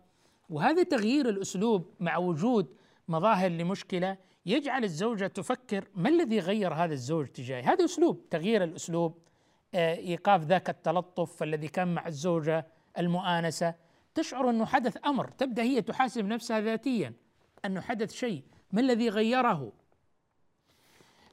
وهذا 0.49 0.83
تغيير 0.83 1.29
الأسلوب 1.29 1.93
مع 1.99 2.17
وجود 2.17 2.67
مظاهر 3.07 3.49
لمشكلة 3.49 4.17
يجعل 4.45 4.83
الزوجة 4.83 5.27
تفكر 5.27 5.87
ما 5.95 6.09
الذي 6.09 6.39
غير 6.39 6.73
هذا 6.73 6.93
الزوج 6.93 7.27
تجاهي 7.27 7.61
هذا 7.61 7.85
أسلوب 7.85 8.29
تغيير 8.29 8.63
الأسلوب 8.63 9.17
آه، 9.75 9.95
إيقاف 9.95 10.43
ذاك 10.43 10.69
التلطف 10.69 11.43
الذي 11.43 11.67
كان 11.67 11.93
مع 11.93 12.07
الزوجة 12.07 12.67
المؤانسة. 12.97 13.75
تشعر 14.15 14.49
أنه 14.49 14.65
حدث 14.65 14.97
أمر 15.05 15.27
تبدأ 15.27 15.63
هي 15.63 15.81
تحاسب 15.81 16.25
نفسها 16.25 16.61
ذاتيا 16.61 17.13
أنه 17.65 17.81
حدث 17.81 18.13
شيء. 18.13 18.43
ما 18.71 18.81
الذي 18.81 19.09
غيره؟ 19.09 19.71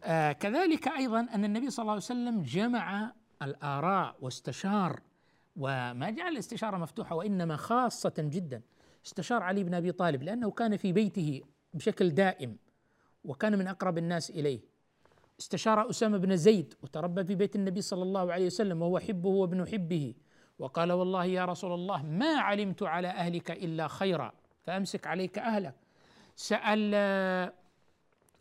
آه 0.04 0.32
كذلك 0.32 0.88
أيضا 0.88 1.20
أن 1.20 1.44
النبي 1.44 1.70
صلى 1.70 1.82
الله 1.82 1.92
عليه 1.92 2.02
وسلم 2.02 2.42
جمع 2.42 3.12
الآراء 3.42 4.16
واستشار 4.20 5.00
وما 5.56 6.10
جعل 6.10 6.32
الاستشارة 6.32 6.76
مفتوحة 6.76 7.16
وإنما 7.16 7.56
خاصة 7.56 8.14
جدا 8.18 8.62
استشار 9.06 9.42
علي 9.42 9.64
بن 9.64 9.74
أبي 9.74 9.92
طالب 9.92 10.22
لأنه 10.22 10.50
كان 10.50 10.76
في 10.76 10.92
بيته 10.92 11.40
بشكل 11.74 12.10
دائم 12.10 12.56
وكان 13.24 13.58
من 13.58 13.66
أقرب 13.68 13.98
الناس 13.98 14.30
إليه. 14.30 14.60
استشار 15.40 15.90
أسامة 15.90 16.18
بن 16.18 16.36
زيد 16.36 16.74
وتربى 16.82 17.24
في 17.24 17.34
بيت 17.34 17.56
النبي 17.56 17.80
صلى 17.80 18.02
الله 18.02 18.32
عليه 18.32 18.46
وسلم 18.46 18.82
وهو 18.82 18.98
حبه 18.98 19.28
وابن 19.28 19.66
حبه 19.68 20.14
وقال 20.58 20.92
والله 20.92 21.24
يا 21.24 21.44
رسول 21.44 21.72
الله 21.72 22.02
ما 22.02 22.36
علمت 22.40 22.82
على 22.82 23.08
أهلك 23.08 23.50
إلا 23.50 23.88
خيرا 23.88 24.32
فأمسك 24.62 25.06
عليك 25.06 25.38
أهلك. 25.38 25.74
سأل 26.36 26.94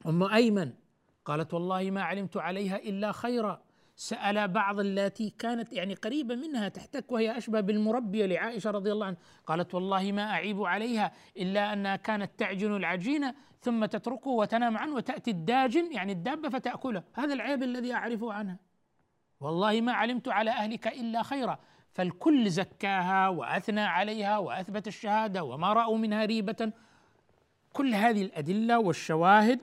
أم 0.05 0.23
أيمن 0.23 0.73
قالت 1.25 1.53
والله 1.53 1.91
ما 1.91 2.03
علمت 2.03 2.38
عليها 2.38 2.75
إلا 2.77 3.12
خيرا. 3.12 3.62
سأل 3.95 4.47
بعض 4.47 4.79
اللاتي 4.79 5.29
كانت 5.29 5.73
يعني 5.73 5.93
قريبة 5.93 6.36
منها 6.36 6.69
تحتك 6.69 7.12
وهي 7.12 7.38
أشبه 7.38 7.60
بالمربية 7.60 8.25
لعائشة 8.25 8.71
رضي 8.71 8.91
الله 8.91 9.05
عنها. 9.05 9.19
قالت 9.45 9.75
والله 9.75 10.12
ما 10.12 10.32
أعيب 10.32 10.63
عليها 10.63 11.12
إلا 11.38 11.73
أنها 11.73 11.95
كانت 11.95 12.32
تعجن 12.38 12.75
العجينة 12.75 13.36
ثم 13.62 13.86
تتركه 13.86 14.29
وتنام 14.29 14.77
عنه 14.77 14.95
وتأتي 14.95 15.32
الداجن 15.32 15.91
يعني 15.91 16.12
الدابة 16.12 16.49
فتأكله. 16.49 17.03
هذا 17.13 17.34
العيب 17.34 17.63
الذي 17.63 17.93
أعرفه 17.93 18.34
عنها. 18.34 18.58
والله 19.39 19.82
ما 19.82 19.93
علمت 19.93 20.27
على 20.27 20.51
أهلك 20.51 20.88
إلا 20.88 21.23
خيرا. 21.23 21.60
فالكل 21.93 22.49
زكاها 22.49 23.27
وأثنى 23.27 23.82
عليها 23.82 24.38
وأثبت 24.38 24.88
الشهادة 24.88 25.43
وما 25.43 25.73
رأوا 25.73 25.97
منها 25.97 26.25
ريبة. 26.25 26.71
كل 27.73 27.93
هذه 27.93 28.21
الأدلة 28.21 28.79
والشواهد 28.79 29.60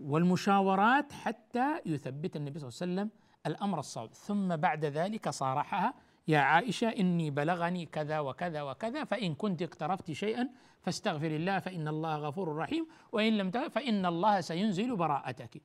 والمشاورات 0.00 1.12
حتى 1.12 1.80
يثبت 1.86 2.36
النبي 2.36 2.58
صلى 2.58 2.68
الله 2.68 2.80
عليه 2.82 2.92
وسلم 2.92 3.10
الأمر 3.46 3.78
الصواب. 3.78 4.14
ثم 4.14 4.56
بعد 4.56 4.84
ذلك 4.84 5.28
صارحها 5.28 5.94
يا 6.28 6.38
عائشة 6.38 6.88
إني 6.88 7.30
بلغني 7.30 7.86
كذا 7.86 8.20
وكذا 8.20 8.62
وكذا 8.62 9.04
فإن 9.04 9.34
كنت 9.34 9.62
اقترفت 9.62 10.12
شيئا 10.12 10.48
فاستغفر 10.82 11.26
الله 11.26 11.58
فإن 11.58 11.88
الله 11.88 12.16
غفور 12.16 12.56
رحيم 12.56 12.86
وإن 13.12 13.38
لم 13.38 13.50
فإن 13.50 14.06
الله 14.06 14.40
سينزل 14.40 14.96
براءتك. 14.96 15.62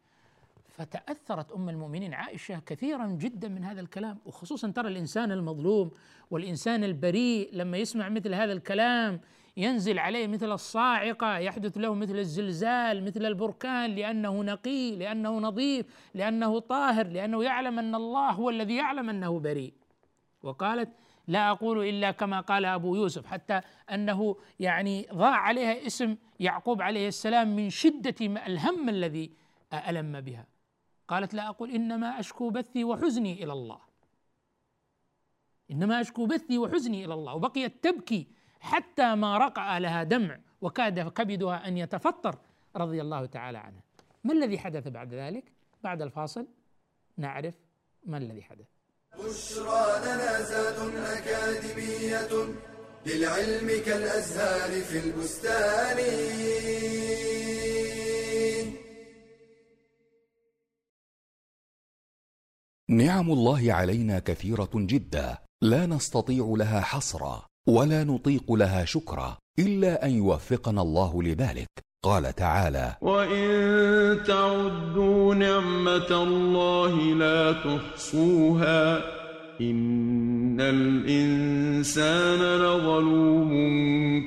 فتأثرت 0.70 1.52
أم 1.52 1.70
المؤمنين 1.70 2.14
عائشة 2.14 2.60
كثيرا 2.60 3.08
جدا 3.08 3.48
من 3.48 3.64
هذا 3.64 3.82
الكلام 3.82 4.18
وخصوصا 4.26 4.72
ترى 4.72 4.88
الإنسان 4.88 5.32
المظلوم 5.32 5.92
والإنسان 6.32 6.84
البريء 6.84 7.50
لما 7.54 7.78
يسمع 7.78 8.10
مثل 8.10 8.34
هذا 8.34 8.54
الكلام 8.54 9.22
ينزل 9.58 10.00
عليه 10.00 10.28
مثل 10.28 10.52
الصاعقة 10.52 11.38
يحدث 11.38 11.78
له 11.78 11.94
مثل 11.94 12.20
الزلزال 12.20 13.04
مثل 13.06 13.26
البركان 13.26 13.96
لأنه 13.96 14.44
نقي 14.44 14.96
لأنه 14.96 15.40
نظيف 15.40 15.86
لأنه 16.14 16.60
طاهر 16.60 17.08
لأنه 17.08 17.44
يعلم 17.44 17.80
أن 17.80 17.96
الله 17.96 18.30
هو 18.32 18.50
الذي 18.50 18.76
يعلم 18.76 19.10
أنه 19.10 19.40
بريء. 19.40 19.74
وقالت 20.44 20.90
لا 21.28 21.52
أقول 21.52 21.88
إلا 21.88 22.12
كما 22.12 22.40
قال 22.40 22.66
أبو 22.66 22.96
يوسف 22.96 23.26
حتى 23.26 23.62
أنه 23.92 24.36
يعني 24.60 25.08
ضاع 25.14 25.36
عليها 25.36 25.86
اسم 25.86 26.16
يعقوب 26.40 26.82
عليه 26.82 27.08
السلام 27.08 27.56
من 27.56 27.70
شدة 27.70 28.16
الهم 28.22 28.90
الذي 28.90 29.32
الم 29.88 30.22
بها. 30.22 30.46
قالت 31.08 31.34
لا 31.34 31.50
أقول 31.50 31.72
إنما 31.72 32.20
أشكو 32.20 32.50
بثي 32.50 32.84
وحزني 32.84 33.44
إلى 33.44 33.54
الله. 33.54 33.80
إنما 35.72 36.02
أشكو 36.02 36.26
بثي 36.26 36.58
وحزني 36.58 37.06
إلى 37.06 37.14
الله. 37.14 37.36
وبقيت 37.36 37.84
تبكي 37.84 38.28
حتى 38.60 39.16
ما 39.16 39.38
رقع 39.38 39.78
لها 39.78 40.04
دمع 40.04 40.40
وكاد 40.62 41.10
كبدها 41.10 41.68
أن 41.68 41.78
يتفطر 41.78 42.38
رضي 42.76 43.02
الله 43.02 43.26
تعالى 43.26 43.58
عنها 43.58 43.84
ما 44.24 44.34
الذي 44.34 44.60
حدث 44.60 44.88
بعد 44.88 45.14
ذلك؟ 45.14 45.44
بعد 45.84 46.02
الفاصل 46.02 46.48
نعرف 47.18 47.54
ما 48.04 48.18
الذي 48.18 48.44
حدث. 48.44 48.66
بشرى 49.14 50.00
لنا 50.06 50.42
زاد 50.42 50.96
أكاديمية 50.96 52.56
للعلم 53.06 53.68
كالأزهار 53.86 54.82
في 54.82 55.00
البستان. 55.00 55.98
نعم 62.90 63.32
الله 63.32 63.74
علينا 63.74 64.20
كثيرة 64.20 64.70
جدا. 64.76 65.38
لا 65.62 65.86
نستطيع 65.86 66.54
لها 66.58 66.82
حصرا. 66.82 67.48
ولا 67.68 68.04
نطيق 68.04 68.54
لها 68.54 68.86
شكرا 68.86 69.38
إلا 69.60 70.06
أن 70.06 70.12
يوفقنا 70.12 70.82
الله 70.82 71.24
لذلك. 71.24 71.68
قال 72.06 72.36
تعالى 72.36 72.96
وإن 73.02 73.48
تعدوا 74.24 75.36
نعمة 75.36 76.24
الله 76.24 76.96
لا 76.96 77.52
تحصوها 77.52 78.98
إن 79.62 80.62
الإنسان 80.62 82.40
لظلوم 82.40 83.52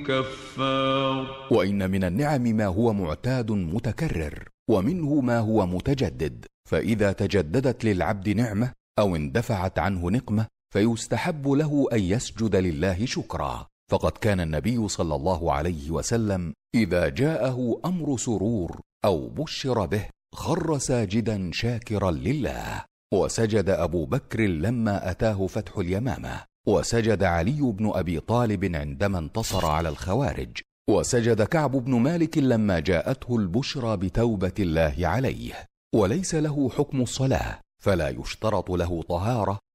كفار. 0.03 1.47
وان 1.51 1.91
من 1.91 2.03
النعم 2.03 2.41
ما 2.41 2.65
هو 2.65 2.93
معتاد 2.93 3.51
متكرر 3.51 4.49
ومنه 4.69 5.21
ما 5.21 5.39
هو 5.39 5.65
متجدد. 5.65 6.45
فاذا 6.69 7.11
تجددت 7.11 7.85
للعبد 7.85 8.29
نعمه 8.29 8.71
أو 8.99 9.15
اندفعت 9.15 9.79
عنه 9.79 10.11
نقمه 10.11 10.45
فيستحب 10.73 11.47
له 11.47 11.87
أن 11.93 11.99
يسجد 11.99 12.55
لله 12.55 13.05
شكرا. 13.05 13.67
فقد 13.91 14.11
كان 14.11 14.39
النبي 14.39 14.87
صلى 14.87 15.15
الله 15.15 15.53
عليه 15.53 15.91
وسلم 15.91 16.53
إذا 16.75 17.09
جاءه 17.09 17.81
أمر 17.85 18.17
سرور 18.17 18.79
أو 19.05 19.29
بشر 19.29 19.85
به 19.85 20.05
خر 20.35 20.77
ساجدا 20.77 21.49
شاكرا 21.53 22.11
لله. 22.11 22.85
وسجد 23.13 23.69
أبو 23.69 24.05
بكر 24.05 24.39
لما 24.41 25.11
أتاه 25.11 25.47
فتح 25.47 25.77
اليمامة. 25.77 26.43
وسجد 26.67 27.23
علي 27.23 27.61
بن 27.61 27.91
أبي 27.95 28.19
طالب 28.19 28.75
عندما 28.75 29.19
انتصر 29.19 29.65
على 29.65 29.89
الخوارج. 29.89 30.57
وسجد 30.89 31.41
كعب 31.41 31.71
بن 31.71 31.95
مالك 31.95 32.37
لما 32.37 32.79
جاءته 32.79 33.35
البشرى 33.35 33.97
بتوبة 33.97 34.53
الله 34.59 34.95
عليه. 34.99 35.65
وليس 35.95 36.35
له 36.35 36.69
حكم 36.69 37.01
الصلاة 37.01 37.59
فلا 37.83 38.09
يشترط 38.09 38.71
له 38.71 39.01
طهارة 39.01 39.59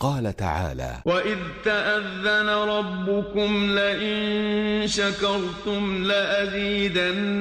قال 0.00 0.36
تعالى 0.36 1.02
وإذ 1.06 1.38
تأذن 1.64 2.48
ربكم 2.48 3.78
لئن 3.78 4.86
شكرتم 4.86 6.04
لأزيدنكم 6.04 7.36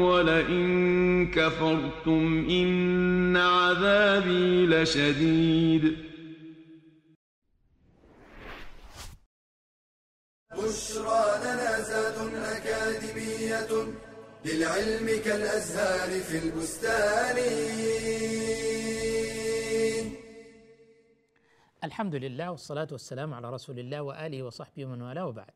ولئن 0.00 1.30
كفرتم 1.30 2.46
إن 2.50 3.36
عذابي 3.36 4.66
لشديد. 4.66 5.96
بشرى 10.52 11.24
لنا 11.44 11.80
زاد 11.80 12.14
أكاديمية 12.34 13.68
للعلم 14.44 15.20
كالأزهار 15.24 16.20
في 16.20 16.38
البستان. 16.38 17.36
الحمد 21.84 22.14
لله 22.14 22.50
والصلاة 22.50 22.88
والسلام 22.92 23.34
على 23.34 23.50
رسول 23.50 23.78
الله 23.78 24.02
وآله 24.02 24.42
وصحبه 24.42 24.84
ومن 24.84 25.02
والاه 25.02 25.26
وبعد 25.26 25.50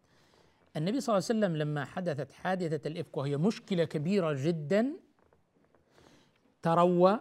النبي 0.76 1.00
صلى 1.00 1.12
الله 1.16 1.26
عليه 1.28 1.38
وسلم 1.38 1.56
لما 1.56 1.85
حدثت 1.85 2.33
حادثة 2.33 2.88
الإفك 2.88 3.16
وهي 3.16 3.37
مشكلة 3.37 3.85
كبيرة 3.85 4.33
جدا 4.33 4.92
تروى 6.62 7.20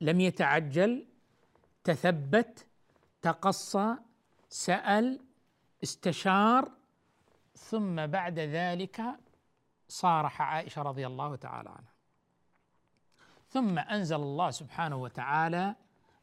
لم 0.00 0.20
يتعجل 0.20 1.06
تثبت 1.84 2.66
تقصى 3.22 3.96
سأل 4.48 5.20
استشار 5.82 6.70
ثم 7.54 8.06
بعد 8.06 8.38
ذلك 8.38 9.02
صارح 9.88 10.42
عائشة 10.42 10.82
رضي 10.82 11.06
الله 11.06 11.36
تعالى 11.36 11.68
عنها. 11.70 11.94
ثم 13.48 13.78
أنزل 13.78 14.16
الله 14.16 14.50
سبحانه 14.50 14.96
وتعالى 14.96 15.74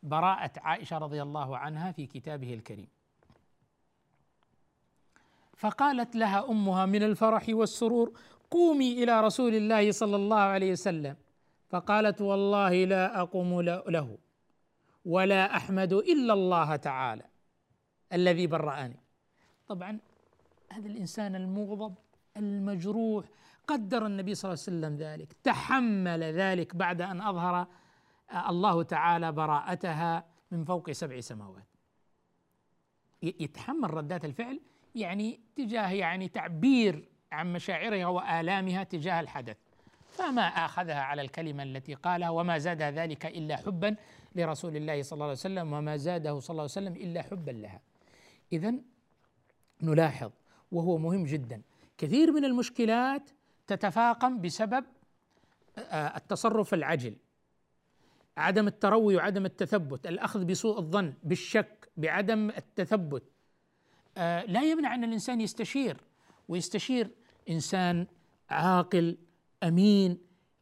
براءة 0.04 0.52
عائشة 0.58 0.98
رضي 0.98 1.22
الله 1.22 1.58
عنها 1.58 1.92
في 1.92 2.06
كتابه 2.06 2.54
الكريم. 2.54 2.88
فقالت 5.58 6.16
لها 6.16 6.50
أمها 6.50 6.86
من 6.86 7.04
الفرح 7.04 7.46
والسرور 7.50 8.14
قومي 8.52 9.04
إلى 9.04 9.22
رسول 9.22 9.56
الله 9.56 9.92
صلى 9.92 10.16
الله 10.16 10.40
عليه 10.40 10.72
وسلم. 10.72 11.16
فقالت 11.70 12.22
والله 12.22 12.86
لا 12.86 13.22
أقوم 13.22 13.62
له 13.62 14.18
ولا 15.06 15.56
أحمد 15.56 15.94
إلا 15.94 16.34
الله 16.34 16.76
تعالى 16.76 17.24
الذي 18.14 18.48
برأني. 18.48 19.00
طبعا 19.68 20.00
هذا 20.72 20.88
الإنسان 20.88 21.36
المغضب 21.36 21.96
المجروح 22.38 23.26
قدر 23.68 24.06
النبي 24.06 24.36
صلى 24.36 24.50
الله 24.50 24.64
عليه 24.68 24.78
وسلم 24.78 24.98
ذلك 24.98 25.34
تحمل 25.44 26.24
ذلك 26.24 26.76
بعد 26.76 27.02
أن 27.02 27.22
أظهر 27.22 27.68
الله 28.34 28.84
تعالى 28.84 29.32
براءتها 29.32 30.26
من 30.52 30.64
فوق 30.64 30.92
سبع 30.92 31.20
سماوات. 31.20 31.68
يتحمل 33.24 33.94
ردات 33.94 34.26
الفعل 34.26 34.62
يعني 34.96 35.40
تجاه 35.56 35.92
يعني 35.92 36.28
تعبير 36.28 37.10
عن 37.32 37.54
مشاعرها 37.54 38.06
وآلامها 38.06 38.84
تجاه 38.84 39.20
الحدث. 39.20 39.58
فما 40.12 40.42
آخذها 40.42 41.02
على 41.02 41.22
الكلمة 41.22 41.64
التي 41.64 41.94
قالها 41.94 42.30
وما 42.30 42.58
زاد 42.58 42.82
ذلك 42.82 43.26
إلا 43.26 43.58
حبا 43.58 43.96
لرسول 44.36 44.76
الله 44.76 45.02
صلى 45.02 45.14
الله 45.14 45.26
عليه 45.26 45.34
وسلم 45.34 45.74
وما 45.74 45.98
زاده 45.98 46.40
صلى 46.40 46.50
الله 46.50 46.62
عليه 46.62 46.72
وسلم 46.72 46.96
إلا 46.96 47.22
حبا 47.22 47.52
لها. 47.52 47.82
إذا 48.54 48.74
نلاحظ 49.82 50.32
وهو 50.72 50.98
مهم 50.98 51.24
جدا. 51.24 51.62
كثير 51.98 52.32
من 52.32 52.46
المشكلات 52.46 53.30
تتفاقم 53.68 54.42
بسبب 54.42 54.86
آه، 55.78 56.18
التصرف 56.18 56.74
العجل. 56.74 57.16
عدم 58.38 58.68
التروي 58.68 59.16
وعدم 59.16 59.46
التثبت 59.46 60.08
الأخذ 60.08 60.46
بسوء 60.46 60.80
الظن 60.80 61.14
بالشك 61.24 61.90
بعدم 61.98 62.50
التثبت. 62.50 63.24
آه، 64.18 64.46
لا 64.46 64.62
يمنع 64.62 64.96
أن 64.96 65.04
الإنسان 65.04 65.42
يستشير 65.42 65.98
ويستشير 66.48 67.10
إنسان 67.50 68.08
عاقل 68.50 69.18
أمين 69.64 70.18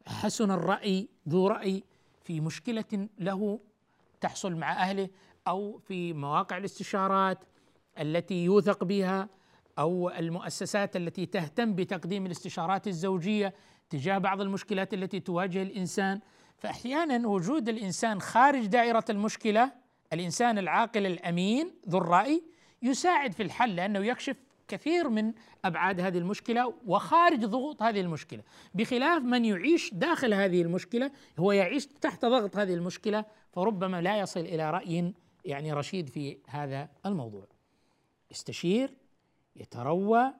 حسن 0.06 0.50
الرأي 0.50 1.08
ذو 1.28 1.46
رأي 1.46 1.82
في 2.24 2.40
مشكلة 2.40 3.08
له 3.18 3.60
تحصل 4.20 4.54
مع 4.54 4.72
أهله 4.72 5.08
أو 5.48 5.78
في 5.78 6.12
مواقع 6.12 6.56
الاستشارات 6.56 7.38
التي 7.98 8.44
يوثق 8.44 8.84
بها 8.84 9.28
أو 9.78 10.10
المؤسسات 10.10 10.96
التي 10.96 11.26
تهتم 11.26 11.74
بتقديم 11.74 12.26
الاستشارات 12.26 12.88
الزوجية 12.88 13.54
تجاه 13.90 14.18
بعض 14.18 14.40
المشكلات 14.40 14.94
التي 14.94 15.20
تواجه 15.20 15.62
الإنسان. 15.62 16.20
فأحيانا 16.60 17.28
وجود 17.28 17.68
الإنسان 17.68 18.20
خارج 18.20 18.66
دائرة 18.66 19.04
المشكلة 19.10 19.72
الإنسان 20.12 20.58
العاقل 20.58 21.06
الأمين 21.06 21.70
ذو 21.88 21.98
الرأي 21.98 22.42
يساعد 22.82 23.32
في 23.32 23.42
الحل 23.42 23.76
لأنه 23.76 23.98
يكشف 24.06 24.36
كثير 24.68 25.08
من 25.08 25.32
أبعاد 25.64 26.00
هذه 26.00 26.18
المشكلة 26.18 26.74
وخارج 26.86 27.44
ضغوط 27.44 27.82
هذه 27.82 28.00
المشكلة. 28.00 28.42
بخلاف 28.74 29.22
من 29.22 29.44
يعيش 29.44 29.94
داخل 29.94 30.34
هذه 30.34 30.62
المشكلة 30.62 31.10
هو 31.38 31.52
يعيش 31.52 31.86
تحت 31.86 32.24
ضغط 32.24 32.56
هذه 32.56 32.74
المشكلة 32.74 33.24
فربما 33.52 34.00
لا 34.00 34.18
يصل 34.18 34.40
إلى 34.40 34.70
رأي 34.70 35.14
يعني 35.44 35.72
رشيد 35.72 36.08
في 36.08 36.38
هذا 36.46 36.88
الموضوع. 37.06 37.46
يستشير 38.30 38.94
يتروى 39.56 40.32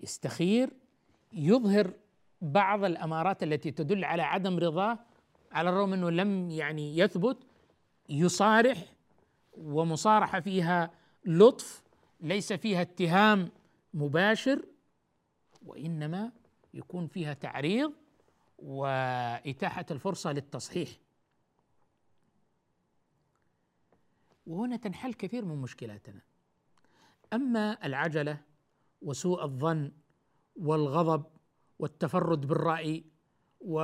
يستخير 0.00 0.70
يظهر 1.32 1.92
بعض 2.40 2.84
الأمارات 2.84 3.42
التي 3.42 3.70
تدل 3.70 4.04
على 4.04 4.22
عدم 4.22 4.58
رضاه 4.58 4.98
على 5.52 5.70
الرغم 5.70 5.92
إنه 5.92 6.10
لم 6.10 6.50
يعني 6.50 6.98
يثبت 6.98 7.38
يصارح 8.08 8.84
ومصارحة 9.52 10.40
فيها 10.40 10.90
لطف 11.24 11.82
ليس 12.20 12.52
فيها 12.52 12.82
اتهام 12.82 13.50
مباشر 13.94 14.64
وإنما 15.66 16.32
يكون 16.74 17.06
فيها 17.06 17.34
تعريض 17.34 17.92
وإتاحة 18.58 19.86
الفرصة 19.90 20.32
للتصحيح. 20.32 20.88
وهنا 24.46 24.76
تنحل 24.76 25.14
كثير 25.14 25.44
من 25.44 25.56
مشكلاتنا. 25.56 26.20
أما 27.32 27.86
العجلة 27.86 28.40
وسوء 29.02 29.44
الظن 29.44 29.92
والغضب 30.56 31.24
والتفرد 31.78 32.46
بالرأي 32.46 33.04
و 33.60 33.80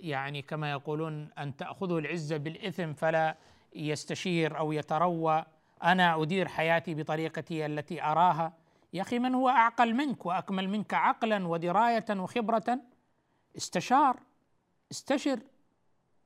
يعني 0.00 0.42
كما 0.42 0.70
يقولون 0.70 1.28
أن 1.38 1.56
تاخذه 1.56 1.98
العزه 1.98 2.36
بالإثم 2.36 2.92
فلا 2.92 3.36
يستشير 3.74 4.58
أو 4.58 4.72
يتروى. 4.72 5.44
أنا 5.82 6.22
أدير 6.22 6.48
حياتي 6.48 6.94
بطريقتي 6.94 7.66
التي 7.66 8.02
أراها. 8.02 8.52
يا 8.92 9.02
أخي 9.02 9.18
من 9.18 9.34
هو 9.34 9.48
أعقل 9.48 9.94
منك 9.94 10.26
وأكمل 10.26 10.68
منك 10.68 10.94
عقلا 10.94 11.48
ودراية 11.48 12.04
وخبرة؟ 12.10 12.80
استشار. 13.56 14.20
استشر. 14.90 15.40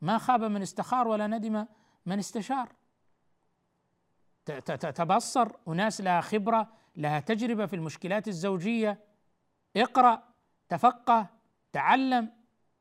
ما 0.01 0.19
خاب 0.19 0.45
من 0.45 0.63
استخار 0.63 1.09
ولا 1.09 1.27
ندم 1.27 1.67
من 2.07 2.19
استشار. 2.19 2.69
تبصر. 4.95 5.49
أناس 5.69 6.01
لها 6.01 6.21
خبرة 6.21 6.69
لها 6.97 7.21
تجربة 7.21 7.67
في 7.67 7.77
المشكلات 7.77 8.29
الزوجية. 8.29 8.99
اقرأ 9.77 10.23
تفقه 10.69 11.27
تعلم. 11.73 12.40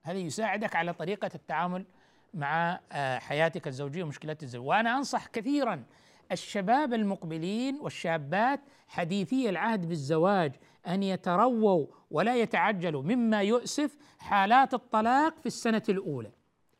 هذا 0.09 0.17
يساعدك 0.17 0.75
على 0.75 0.93
طريقة 0.93 1.29
التعامل 1.35 1.85
مع 2.33 2.79
آه، 2.91 3.19
حياتك 3.19 3.67
الزوجية 3.67 4.03
ومشكلات 4.03 4.43
الزوج؟ 4.43 4.67
وأنا 4.67 4.97
أنصح 4.97 5.27
كثيرا 5.27 5.83
الشباب 6.31 6.93
المقبلين 6.93 7.79
والشابات 7.81 8.59
حديثي 8.87 9.49
العهد 9.49 9.89
بالزواج 9.89 10.55
أن 10.87 11.03
يترووا 11.03 11.87
ولا 12.11 12.35
يتعجلوا 12.35 13.01
مما 13.01 13.41
يؤسف 13.41 13.97
حالات 14.19 14.73
الطلاق 14.73 15.39
في 15.39 15.45
السنة 15.45 15.83
الأولى. 15.89 16.31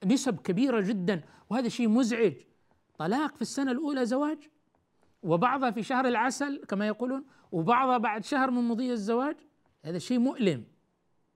نسب 0.06 0.40
كبيرة 0.40 0.82
جدا 0.82 1.22
وهذا 1.50 1.70
شيء 1.70 1.90
مزعج. 1.90 2.34
طلاق 2.98 3.36
في 3.36 3.42
السنة 3.42 3.72
الأولى 3.72 4.06
زواج؟ 4.06 4.38
وبعضها 5.24 5.72
في 5.72 5.84
شهر 5.84 6.08
العسل 6.08 6.66
كما 6.68 6.88
يقولون 6.88 7.26
وبعضها 7.52 7.98
بعد 7.98 8.26
شهر 8.26 8.52
من 8.52 8.68
مضي 8.68 8.92
الزواج؟ 8.92 9.36
هذا 9.84 9.98
شيء 9.98 10.20
مؤلم 10.20 10.64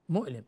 مؤلم. 0.10 0.44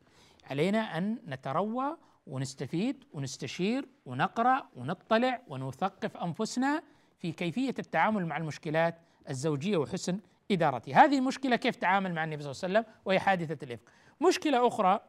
علينا 0.52 0.98
أن 0.98 1.18
نتروى 1.28 1.98
ونستفيد 2.28 3.04
ونستشير 3.14 3.88
ونقرأ 4.06 4.70
ونطلع 4.76 5.42
ونثقف 5.48 6.18
أنفسنا 6.18 6.84
في 7.18 7.32
كيفية 7.32 7.76
التعامل 7.80 8.26
مع 8.26 8.38
المشكلات 8.38 9.00
الزوجية 9.30 9.78
وحسن 9.78 10.20
إدارتها، 10.52 11.06
هذه 11.06 11.18
المشكلة 11.18 11.56
كيف 11.56 11.76
تعامل 11.76 12.14
مع 12.14 12.24
النبي 12.24 12.44
صلى 12.44 12.52
الله 12.52 12.62
عليه 12.64 12.80
وسلم 12.80 12.94
وهي 13.06 13.20
حادثة 13.20 13.66
الإفك. 13.66 13.90
مشكلة 14.22 14.68
أخرى 14.68 15.00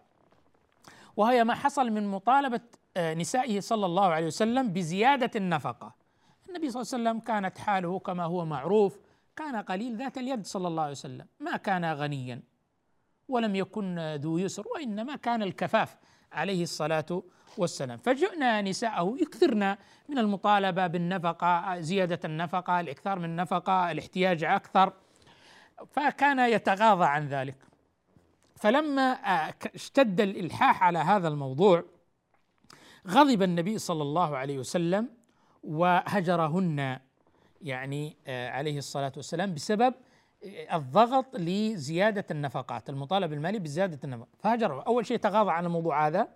وهي 1.16 1.44
ما 1.44 1.54
حصل 1.54 1.90
من 1.90 2.08
مطالبة 2.08 2.60
آه، 2.96 3.14
نسائه 3.14 3.60
صلى 3.60 3.86
الله 3.86 4.06
عليه 4.06 4.26
وسلم 4.26 4.72
بزيادة 4.72 5.30
النفقة. 5.36 5.94
النبي 6.48 6.70
صلى 6.70 6.82
الله 6.82 7.10
عليه 7.10 7.20
وسلم 7.20 7.20
كانت 7.20 7.58
حاله 7.58 7.98
كما 7.98 8.24
هو 8.24 8.44
معروف 8.44 8.98
كان 9.36 9.56
قليل 9.56 9.96
ذات 9.96 10.18
اليد 10.18 10.46
صلى 10.46 10.68
الله 10.68 10.82
عليه 10.82 10.92
وسلم، 10.92 11.26
ما 11.40 11.56
كان 11.56 11.84
غنيا 11.84 12.42
ولم 13.28 13.56
يكن 13.56 14.14
ذو 14.14 14.38
يسر 14.38 14.64
وإنما 14.74 15.16
كان 15.16 15.42
الكفاف 15.42 15.96
عليه 16.32 16.62
الصلاة 16.62 17.22
والسلام. 17.58 17.98
فجئنا 17.98 18.62
نساءه 18.62 19.16
يكثرن 19.20 19.76
من 20.08 20.18
المطالبة 20.18 20.86
بالنفقة 20.86 21.80
زيادة 21.80 22.20
النفقة 22.24 22.80
الإكثار 22.80 23.18
من 23.18 23.24
النفقة 23.24 23.90
الاحتياج 23.90 24.44
أكثر. 24.44 24.92
فكان 25.90 26.38
يتغاضى 26.38 27.04
عن 27.04 27.28
ذلك. 27.28 27.56
فلما 28.56 29.12
اشتد 29.74 30.20
الإلحاح 30.20 30.82
على 30.82 30.98
هذا 30.98 31.28
الموضوع 31.28 31.84
غضب 33.08 33.42
النبي 33.42 33.78
صلى 33.78 34.02
الله 34.02 34.36
عليه 34.36 34.58
وسلم 34.58 35.08
وهجرهن 35.62 36.98
يعني 37.62 38.16
آه، 38.26 38.50
عليه 38.50 38.78
الصلاة 38.78 39.12
والسلام 39.16 39.54
بسبب 39.54 39.94
الضغط 40.72 41.36
لزيادة 41.36 42.24
النفقات 42.30 42.90
المطالب 42.90 43.32
المالي 43.32 43.58
بزيادة 43.58 43.98
النفقات. 44.04 44.28
فهجر 44.38 44.86
أول 44.86 45.06
شيء 45.06 45.16
تغاضى 45.16 45.50
عن 45.50 45.66
الموضوع 45.66 46.06
هذا. 46.06 46.28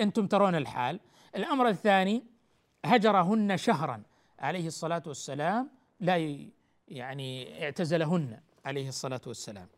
أنتم 0.00 0.26
ترون 0.26 0.54
الحال. 0.54 1.00
الأمر 1.36 1.68
الثاني 1.68 2.24
هجرهن 2.84 3.56
شهرا. 3.56 4.02
عليه 4.38 4.66
الصلاة 4.66 5.02
والسلام 5.06 5.70
لا 6.00 6.38
يعني 6.88 7.64
اعتزلهن. 7.64 8.40
عليه 8.64 8.88
الصلاة 8.88 9.20
والسلام. 9.26 9.68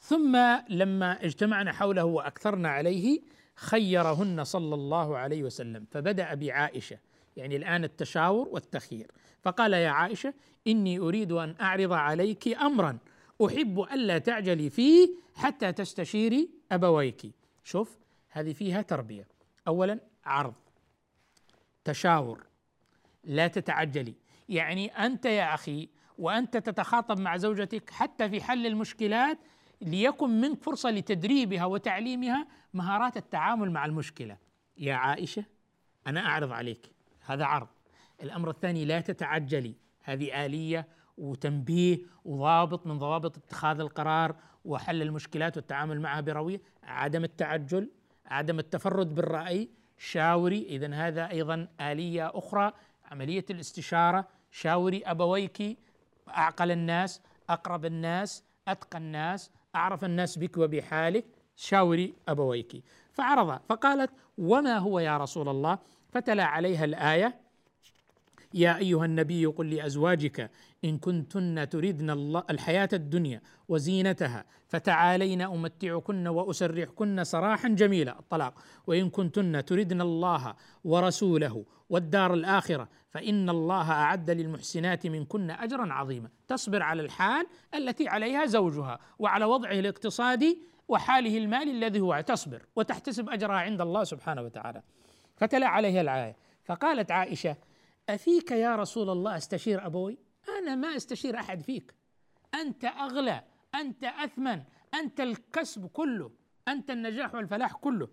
ثم 0.00 0.36
لما 0.68 1.24
اجتمعنا 1.24 1.72
حوله 1.72 2.04
وأكثرنا 2.04 2.68
عليه 2.68 3.20
خيرهن 3.54 4.44
صلى 4.44 4.74
الله 4.74 5.16
عليه 5.16 5.42
وسلم. 5.42 5.86
فبدأ 5.90 6.34
بعائشة. 6.34 6.98
يعني 7.36 7.56
الآن 7.56 7.84
التشاور 7.84 8.48
والتخيير. 8.48 9.10
فقال 9.42 9.72
يا 9.72 9.90
عائشة 9.90 10.34
إني 10.66 10.98
أريد 10.98 11.32
أن 11.32 11.54
أعرض 11.60 11.92
عليك 11.92 12.48
امرا. 12.48 12.98
أحب 13.46 13.80
ألا 13.80 14.18
تعجلي 14.18 14.70
فيه 14.70 15.08
حتى 15.34 15.72
تستشيري 15.72 16.50
أبويك. 16.72 17.22
شوف 17.64 17.98
هذه 18.28 18.52
فيها 18.52 18.82
تربية. 18.82 19.28
اولا 19.68 20.00
عرض. 20.24 20.54
تشاور. 21.84 22.46
لا 23.24 23.48
تتعجلي. 23.48 24.14
يعني 24.48 24.86
أنت 24.86 25.24
يا 25.24 25.54
أخي 25.54 25.88
وأنت 26.18 26.56
تتخاطب 26.56 27.20
مع 27.20 27.36
زوجتك 27.36 27.90
حتى 27.90 28.28
في 28.28 28.40
حل 28.40 28.66
المشكلات 28.66 29.38
ليكن 29.82 30.40
منك 30.40 30.62
فرصة 30.62 30.90
لتدريبها 30.90 31.64
وتعليمها 31.64 32.46
مهارات 32.74 33.16
التعامل 33.16 33.70
مع 33.70 33.84
المشكلة. 33.84 34.36
يا 34.78 34.94
عائشة 34.94 35.44
أنا 36.06 36.26
أعرض 36.26 36.52
عليك. 36.52 36.90
هذا 37.28 37.44
عرض. 37.44 37.68
الأمر 38.22 38.50
الثاني 38.50 38.84
لا 38.84 39.00
تتعجلي. 39.00 39.74
هذه 40.02 40.46
آلية 40.46 40.88
وتنبيه 41.18 41.98
وضابط 42.24 42.86
من 42.86 42.98
ضوابط 42.98 43.36
اتخاذ 43.36 43.80
القرار 43.80 44.36
وحل 44.64 45.02
المشكلات 45.02 45.56
والتعامل 45.56 46.00
معها 46.00 46.20
برويه 46.20 46.60
عدم 46.82 47.24
التعجل 47.24 47.90
عدم 48.26 48.58
التفرد 48.58 49.14
بالرأي. 49.14 49.68
شاوري 49.98 50.62
اذا 50.62 50.94
هذا 50.94 51.30
أيضا 51.30 51.68
آلية 51.80 52.30
أخرى 52.34 52.72
عملية 53.04 53.44
الاستشارة. 53.50 54.28
شاوري 54.50 55.02
أبويك 55.02 55.78
أعقل 56.28 56.70
الناس 56.70 57.20
أقرب 57.50 57.84
الناس 57.84 58.44
أتقى 58.68 58.98
الناس 58.98 59.50
أعرف 59.74 60.04
الناس 60.04 60.38
بك 60.38 60.56
وبحالك. 60.56 61.24
شاوري 61.56 62.14
أبويك. 62.28 62.84
فعرض 63.12 63.60
فقالت 63.68 64.10
وما 64.38 64.78
هو 64.78 64.98
يا 64.98 65.16
رسول 65.16 65.48
الله؟ 65.48 65.78
فتلا 66.08 66.44
عليها 66.44 66.84
الآية 66.84 67.48
يا 68.54 68.76
أيها 68.76 69.04
النبي 69.04 69.46
قل 69.46 69.70
لأزواجك 69.70 70.50
إن 70.84 70.98
كنتن 70.98 71.68
تردن 71.68 72.10
الله 72.10 72.44
الحياة 72.50 72.88
الدنيا 72.92 73.40
وزينتها 73.68 74.44
فتعالين 74.68 75.42
أمتعكن 75.42 76.26
وأسرحكن 76.26 77.24
سراحا 77.24 77.68
جميلا 77.68 78.18
الطلاق. 78.18 78.54
وإن 78.86 79.10
كنتن 79.10 79.64
تردن 79.64 80.00
الله 80.00 80.54
ورسوله 80.84 81.64
والدار 81.90 82.34
الآخرة 82.34 82.88
فإن 83.10 83.50
الله 83.50 83.90
أعد 83.90 84.30
للمحسنات 84.30 85.06
منكن 85.06 85.50
أجرا 85.50 85.92
عظيما. 85.92 86.28
تصبر 86.48 86.82
على 86.82 87.02
الحال 87.02 87.46
التي 87.74 88.08
عليها 88.08 88.46
زوجها 88.46 88.98
وعلى 89.18 89.44
وضعه 89.44 89.72
الاقتصادي 89.72 90.58
وحاله 90.88 91.38
المالي 91.38 91.70
الذي 91.70 92.00
هو 92.00 92.24
تصبر. 92.26 92.62
وتحتسب 92.76 93.28
أجرها 93.30 93.56
عند 93.56 93.80
الله 93.80 94.04
سبحانه 94.04 94.42
وتعالى. 94.42 94.82
فتلا 95.38 95.66
عليها 95.66 96.00
الايه 96.00 96.36
فقالت 96.64 97.10
عائشة 97.10 97.56
أفيك 98.08 98.50
يا 98.50 98.76
رسول 98.76 99.10
الله 99.10 99.36
أستشير 99.36 99.86
أبوي؟ 99.86 100.18
أنا 100.58 100.74
ما 100.74 100.96
أستشير 100.96 101.38
أحد 101.38 101.62
فيك. 101.62 101.94
أنت 102.54 102.84
أغلى 102.84 103.42
أنت 103.74 104.04
أثمن 104.04 104.62
أنت 104.94 105.20
الكسب 105.20 105.86
كله 105.86 106.30
أنت 106.68 106.90
النجاح 106.90 107.34
والفلاح 107.34 107.72
كله. 107.72 108.08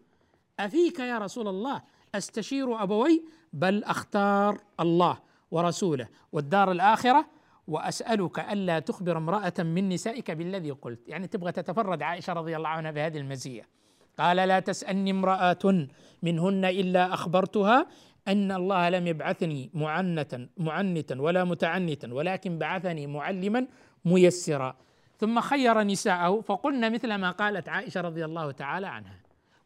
أفيك 0.59 0.99
يا 0.99 1.17
رسول 1.17 1.47
الله 1.47 1.81
أستشير 2.15 2.83
أبوي؟ 2.83 3.25
بل 3.53 3.83
أختار 3.83 4.61
الله 4.79 5.19
ورسوله 5.51 6.07
والدار 6.31 6.71
الآخرة 6.71 7.25
وأسألك 7.67 8.39
ألا 8.39 8.79
تخبر 8.79 9.17
امرأة 9.17 9.53
من 9.59 9.89
نسائك 9.89 10.31
بالذي 10.31 10.71
قلت. 10.71 11.09
يعني 11.09 11.27
تبغى 11.27 11.51
تتفرد 11.51 12.01
عائشة 12.01 12.33
رضي 12.33 12.55
الله 12.55 12.69
عنها 12.69 12.91
بهذه 12.91 13.17
المزية. 13.17 13.67
قال 14.19 14.37
لا 14.37 14.59
تسألني 14.59 15.11
امرأة 15.11 15.87
منهن 16.23 16.65
إلا 16.65 17.13
أخبرتها 17.13 17.87
أن 18.27 18.51
الله 18.51 18.89
لم 18.89 19.07
يبعثني 19.07 19.69
معنتا 19.73 20.47
معنتا 20.57 21.21
ولا 21.21 21.43
متعنتا 21.43 22.13
ولكن 22.13 22.57
بعثني 22.57 23.07
معلما 23.07 23.67
ميسرا. 24.05 24.75
ثم 25.17 25.41
خير 25.41 25.83
نساءه 25.83 26.41
فقلن 26.41 26.93
مثل 26.93 27.15
ما 27.15 27.31
قالت 27.31 27.69
عائشة 27.69 28.01
رضي 28.01 28.25
الله 28.25 28.51
تعالى 28.51 28.87
عنها 28.87 29.19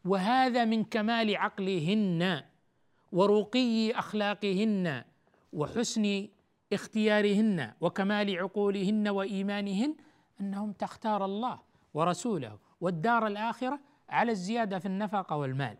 وهذا 0.04 0.64
من 0.64 0.84
كمال 0.84 1.36
عقلهن 1.36 2.42
ورقي 3.12 3.90
أخلاقهن 3.90 5.04
وحسن 5.52 6.28
اختيارهن 6.72 7.72
وكمال 7.80 8.38
عقولهن 8.38 9.08
وإيمانهن 9.08 9.94
أنهم 10.40 10.72
تختار 10.72 11.24
الله 11.24 11.58
ورسوله 11.94 12.58
والدار 12.80 13.26
الآخرة 13.26 13.80
على 14.10 14.32
الزيادة 14.32 14.78
في 14.78 14.86
النفقة 14.86 15.36
والمال. 15.36 15.76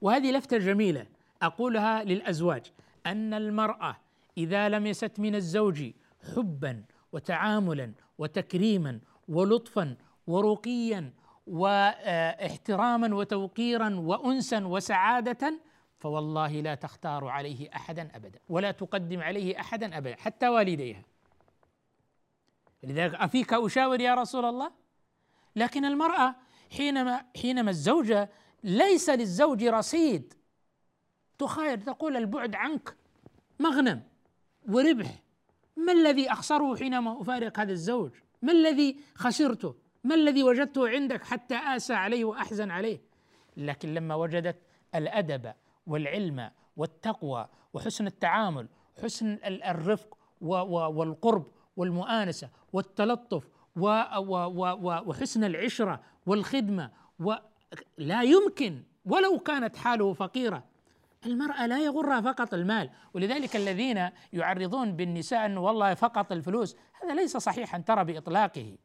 وهذه 0.00 0.32
لفتة 0.32 0.58
جميلة 0.58 1.06
أقولها 1.42 2.04
للأزواج. 2.04 2.72
أن 3.06 3.34
المرأة 3.34 3.96
إذا 4.38 4.68
لم 4.68 4.86
يست 4.86 5.20
من 5.20 5.34
الزوج 5.34 5.90
حبا 6.36 6.84
وتعاملا 7.12 7.92
وتكريما 8.18 9.00
ولطفا 9.28 9.96
ورقيا 10.26 11.12
واحتراما 11.46 13.14
وتوقيرا 13.14 13.94
وانسا 13.94 14.66
وسعادة 14.66 15.60
فوالله 15.98 16.60
لا 16.60 16.74
تختار 16.74 17.28
عليه 17.28 17.68
احدا 17.74 18.16
ابدا 18.16 18.38
ولا 18.48 18.70
تقدم 18.70 19.20
عليه 19.20 19.60
احدا 19.60 19.98
ابدا 19.98 20.16
حتى 20.16 20.48
والديها. 20.48 21.02
لذلك 22.82 23.14
أفيك 23.14 23.52
أشاور 23.52 24.00
يا 24.00 24.14
رسول 24.14 24.44
الله؟ 24.44 24.72
لكن 25.56 25.84
المرأة 25.84 26.34
حينما 26.70 27.24
حينما 27.36 27.70
الزوجة 27.70 28.30
ليس 28.64 29.10
للزوج 29.10 29.64
رصيد 29.64 30.34
تخايل 31.38 31.82
تقول 31.82 32.16
البعد 32.16 32.54
عنك 32.54 32.96
مغنم 33.60 34.02
وربح 34.68 35.22
ما 35.76 35.92
الذي 35.92 36.32
أخسره 36.32 36.76
حينما 36.76 37.20
أفارق 37.20 37.60
هذا 37.60 37.72
الزوج؟ 37.72 38.10
ما 38.42 38.52
الذي 38.52 38.96
خسرته؟ 39.14 39.74
ما 40.04 40.14
الذي 40.14 40.42
وجدته 40.42 40.88
عندك 40.88 41.24
حتى 41.24 41.54
آسى 41.54 41.94
عليه 41.94 42.24
وأحزن 42.24 42.70
عليه؟ 42.70 43.00
لكن 43.56 43.94
لما 43.94 44.14
وجدت 44.14 44.56
الأدب 44.94 45.52
والعلم 45.86 46.50
والتقوى 46.76 47.48
وحسن 47.74 48.06
التعامل 48.06 48.68
حسن 49.02 49.38
الرفق 49.44 50.18
والقرب 50.40 51.46
والمؤانسة 51.76 52.50
والتلطف 52.72 53.48
وحسن 53.76 55.44
العشرة 55.44 56.00
والخدمة 56.26 56.90
ولا 57.18 58.22
يمكن 58.22 58.82
ولو 59.04 59.38
كانت 59.38 59.76
حاله 59.76 60.12
فقيرة. 60.12 60.64
المرأة 61.26 61.66
لا 61.66 61.84
يغرها 61.84 62.20
فقط 62.20 62.54
المال 62.54 62.90
ولذلك 63.14 63.56
الذين 63.56 64.10
يعرضون 64.32 64.96
بالنساء 64.96 65.46
أنه 65.46 65.60
والله 65.60 65.94
فقط 65.94 66.32
الفلوس 66.32 66.76
هذا 67.02 67.14
ليس 67.14 67.36
صحيحا 67.36 67.78
ترى 67.78 68.04
بإطلاقه. 68.04 68.78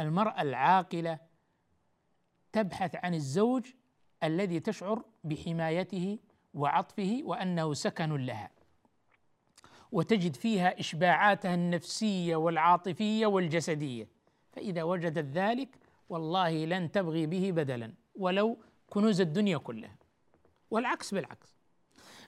المرأة 0.00 0.42
العاقلة 0.42 1.18
تبحث 2.52 2.96
عن 2.96 3.14
الزوج 3.14 3.66
الذي 4.22 4.60
تشعر 4.60 5.02
بحمايته 5.24 6.18
وعطفه 6.54 7.20
وأنه 7.24 7.74
سكن 7.74 8.16
لها. 8.16 8.50
وتجد 9.96 10.36
فيها 10.36 10.80
إشباعاتها 10.80 11.54
النفسية 11.54 12.36
والعاطفية 12.36 13.26
والجسدية. 13.26 14.08
فإذا 14.52 14.82
وجدت 14.82 15.36
ذلك 15.36 15.68
والله 16.08 16.64
لن 16.64 16.90
تبغي 16.92 17.26
به 17.26 17.52
بدلا 17.52 17.92
ولو 18.16 18.58
كنوز 18.90 19.20
الدنيا 19.20 19.58
كلها. 19.58 19.96
والعكس 20.70 21.14
بالعكس. 21.14 21.56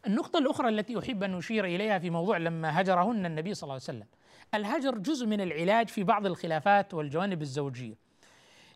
النقطة 0.06 0.38
الأخرى 0.38 0.68
التي 0.68 0.98
أحب 0.98 1.22
أن 1.22 1.34
أشير 1.34 1.64
إليها 1.64 1.98
في 1.98 2.10
موضوع 2.10 2.36
لما 2.36 2.80
هجرهن 2.80 3.26
النبي 3.26 3.54
صلى 3.54 3.62
الله 3.62 3.74
عليه 3.74 3.82
وسلم. 3.82 4.06
الهجر 4.54 4.98
جزء 4.98 5.26
من 5.26 5.40
العلاج 5.40 5.88
في 5.88 6.04
بعض 6.04 6.26
الخلافات 6.26 6.94
والجوانب 6.94 7.42
الزوجية. 7.42 7.94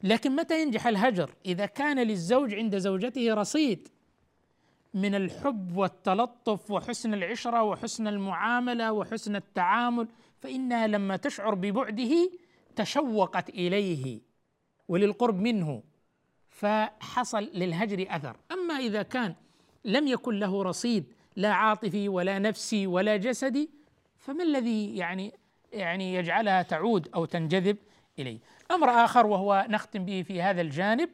لكن 0.03 0.37
متى 0.37 0.63
ينجح 0.63 0.87
الهجر؟ 0.87 1.35
إذا 1.47 1.67
كان 1.67 2.07
للزوج 2.07 2.55
عند 2.55 2.79
زوجته 2.79 3.35
رصيد. 3.35 3.89
من 4.95 5.15
الحب 5.15 5.77
والتلطف 5.77 6.71
وحسن 6.71 7.15
العشرة 7.15 7.63
وحسن 7.63 8.09
المعاملة 8.09 8.93
وحسن 8.93 9.37
التعامل 9.37 10.09
فإنها 10.39 10.87
لما 10.87 11.17
تشعر 11.17 11.55
ببعده 11.55 12.31
تشوقت 12.77 13.49
إليه 13.49 14.21
وللقرب 14.89 15.41
منه 15.41 15.83
فحصل 16.49 17.51
للهجر 17.55 18.07
أثر 18.11 18.37
أما 18.53 18.75
إذا 18.75 19.03
كان 19.03 19.35
لم 19.85 20.07
يكن 20.07 20.39
له 20.39 20.63
رصيد 20.63 21.05
لا 21.37 21.53
عاطفي 21.53 22.09
ولا 22.09 22.39
نفسي 22.39 22.87
ولا 22.87 23.17
جسدي 23.17 23.71
فما 24.17 24.43
الذي 24.45 24.97
يعني 24.97 25.33
يعني 25.73 26.15
يجعلها 26.15 26.63
تعود 26.63 27.09
أو 27.15 27.25
تنجذب 27.25 27.77
إليه. 28.19 28.39
أمر 28.71 28.91
آخر 28.91 29.27
وهو 29.27 29.67
نختم 29.69 30.05
به 30.05 30.23
في 30.23 30.43
هذا 30.43 30.61
الجانب 30.61 31.11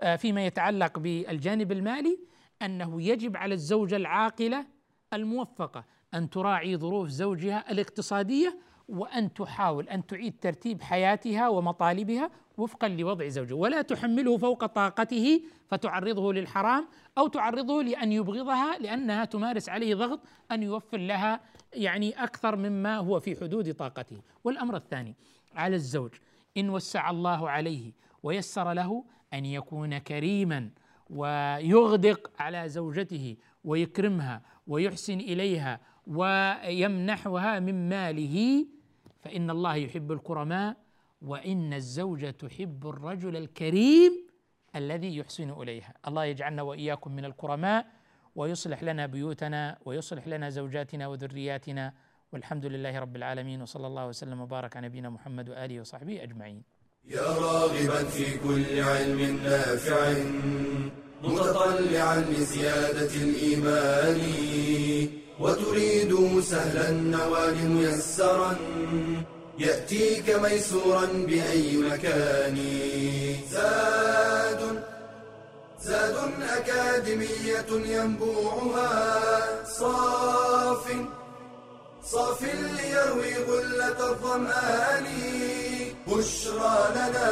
آه، 0.00 0.16
فيما 0.16 0.46
يتعلق 0.46 0.98
بالجانب 0.98 1.72
المالي 1.72 2.18
أنه 2.62 3.02
يجب 3.02 3.36
على 3.36 3.54
الزوجة 3.54 3.96
العاقلة 3.96 4.66
الموفقة 5.12 5.84
أن 6.14 6.30
تراعي 6.30 6.76
ظروف 6.76 7.08
زوجها 7.08 7.72
الاقتصادية 7.72 8.58
وأن 8.88 9.34
تحاول 9.34 9.88
أن 9.88 10.06
تعيد 10.06 10.34
ترتيب 10.40 10.82
حياتها 10.82 11.48
ومطالبها 11.48 12.30
وفقا 12.58 12.88
لوضع 12.88 13.28
زوجها. 13.28 13.56
ولا 13.56 13.82
تحمله 13.82 14.38
فوق 14.38 14.66
طاقته 14.66 15.42
فتعرضه 15.68 16.32
للحرام 16.32 16.88
أو 17.18 17.28
تعرضه 17.28 17.82
لأن 17.82 18.12
يبغضها 18.12 18.78
لأنها 18.78 19.24
تمارس 19.24 19.68
عليه 19.68 19.94
ضغط 19.94 20.20
أن 20.52 20.62
يوفر 20.62 20.98
لها 20.98 21.40
يعني 21.72 22.24
أكثر 22.24 22.56
مما 22.56 22.96
هو 22.96 23.20
في 23.20 23.36
حدود 23.36 23.74
طاقته. 23.74 24.22
والأمر 24.44 24.76
الثاني 24.76 25.14
على 25.54 25.76
الزوج 25.76 26.10
إن 26.56 26.70
وسع 26.70 27.10
الله 27.10 27.50
عليه 27.50 27.92
ويسر 28.22 28.72
له 28.72 29.04
أن 29.34 29.44
يكون 29.44 29.98
كريما 29.98 30.70
ويغدق 31.12 32.30
على 32.38 32.68
زوجته 32.68 33.36
ويكرمها 33.64 34.42
ويحسن 34.66 35.20
إليها 35.20 35.80
ويمنحها 36.06 37.60
من 37.60 37.88
ماله 37.88 38.66
فإن 39.20 39.50
الله 39.50 39.74
يحب 39.74 40.12
الكرماء 40.12 40.76
وإن 41.22 41.72
الزوجة 41.72 42.30
تحب 42.30 42.86
الرجل 42.88 43.36
الكريم 43.36 44.12
الذي 44.76 45.16
يحسن 45.16 45.50
إليها. 45.50 45.94
الله 46.08 46.24
يجعلنا 46.24 46.62
وإياكم 46.62 47.12
من 47.12 47.24
الكرماء 47.24 47.86
ويصلح 48.34 48.82
لنا 48.82 49.06
بيوتنا 49.06 49.78
ويصلح 49.84 50.28
لنا 50.28 50.50
زوجاتنا 50.50 51.06
وذرياتنا. 51.06 51.92
والحمد 52.32 52.66
لله 52.66 52.98
رب 52.98 53.16
العالمين 53.16 53.62
وصلى 53.62 53.86
الله 53.86 54.06
وسلم 54.06 54.40
وبارك 54.40 54.76
على 54.76 54.88
نبينا 54.88 55.10
محمد 55.10 55.48
وآله 55.48 55.80
وصحبه 55.80 56.22
أجمعين. 56.22 56.62
يا 57.04 57.22
راغبا 57.22 58.04
في 58.04 58.38
كل 58.38 58.80
علم 58.80 59.20
نافع. 59.44 61.01
متطلعا 61.22 62.24
لزيادة 62.30 63.14
الإيمان 63.14 64.20
وتريد 65.40 66.40
سهلا 66.40 66.88
النوال 66.88 67.68
ميسرا 67.68 68.56
يأتيك 69.58 70.30
ميسورا 70.42 71.06
بأي 71.06 71.76
مكان. 71.76 72.58
زاد 73.50 74.82
زاد 75.82 76.16
أكاديمية 76.56 77.70
ينبوعها 77.70 78.92
صاف 79.78 80.84
صاف 82.04 82.42
ليروي 82.42 83.34
غلة 83.48 84.10
الظمآن. 84.10 85.06
بشرى 86.06 86.78
لنا 86.94 87.30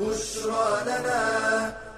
بشرى 0.00 0.82
لنا 0.86 1.83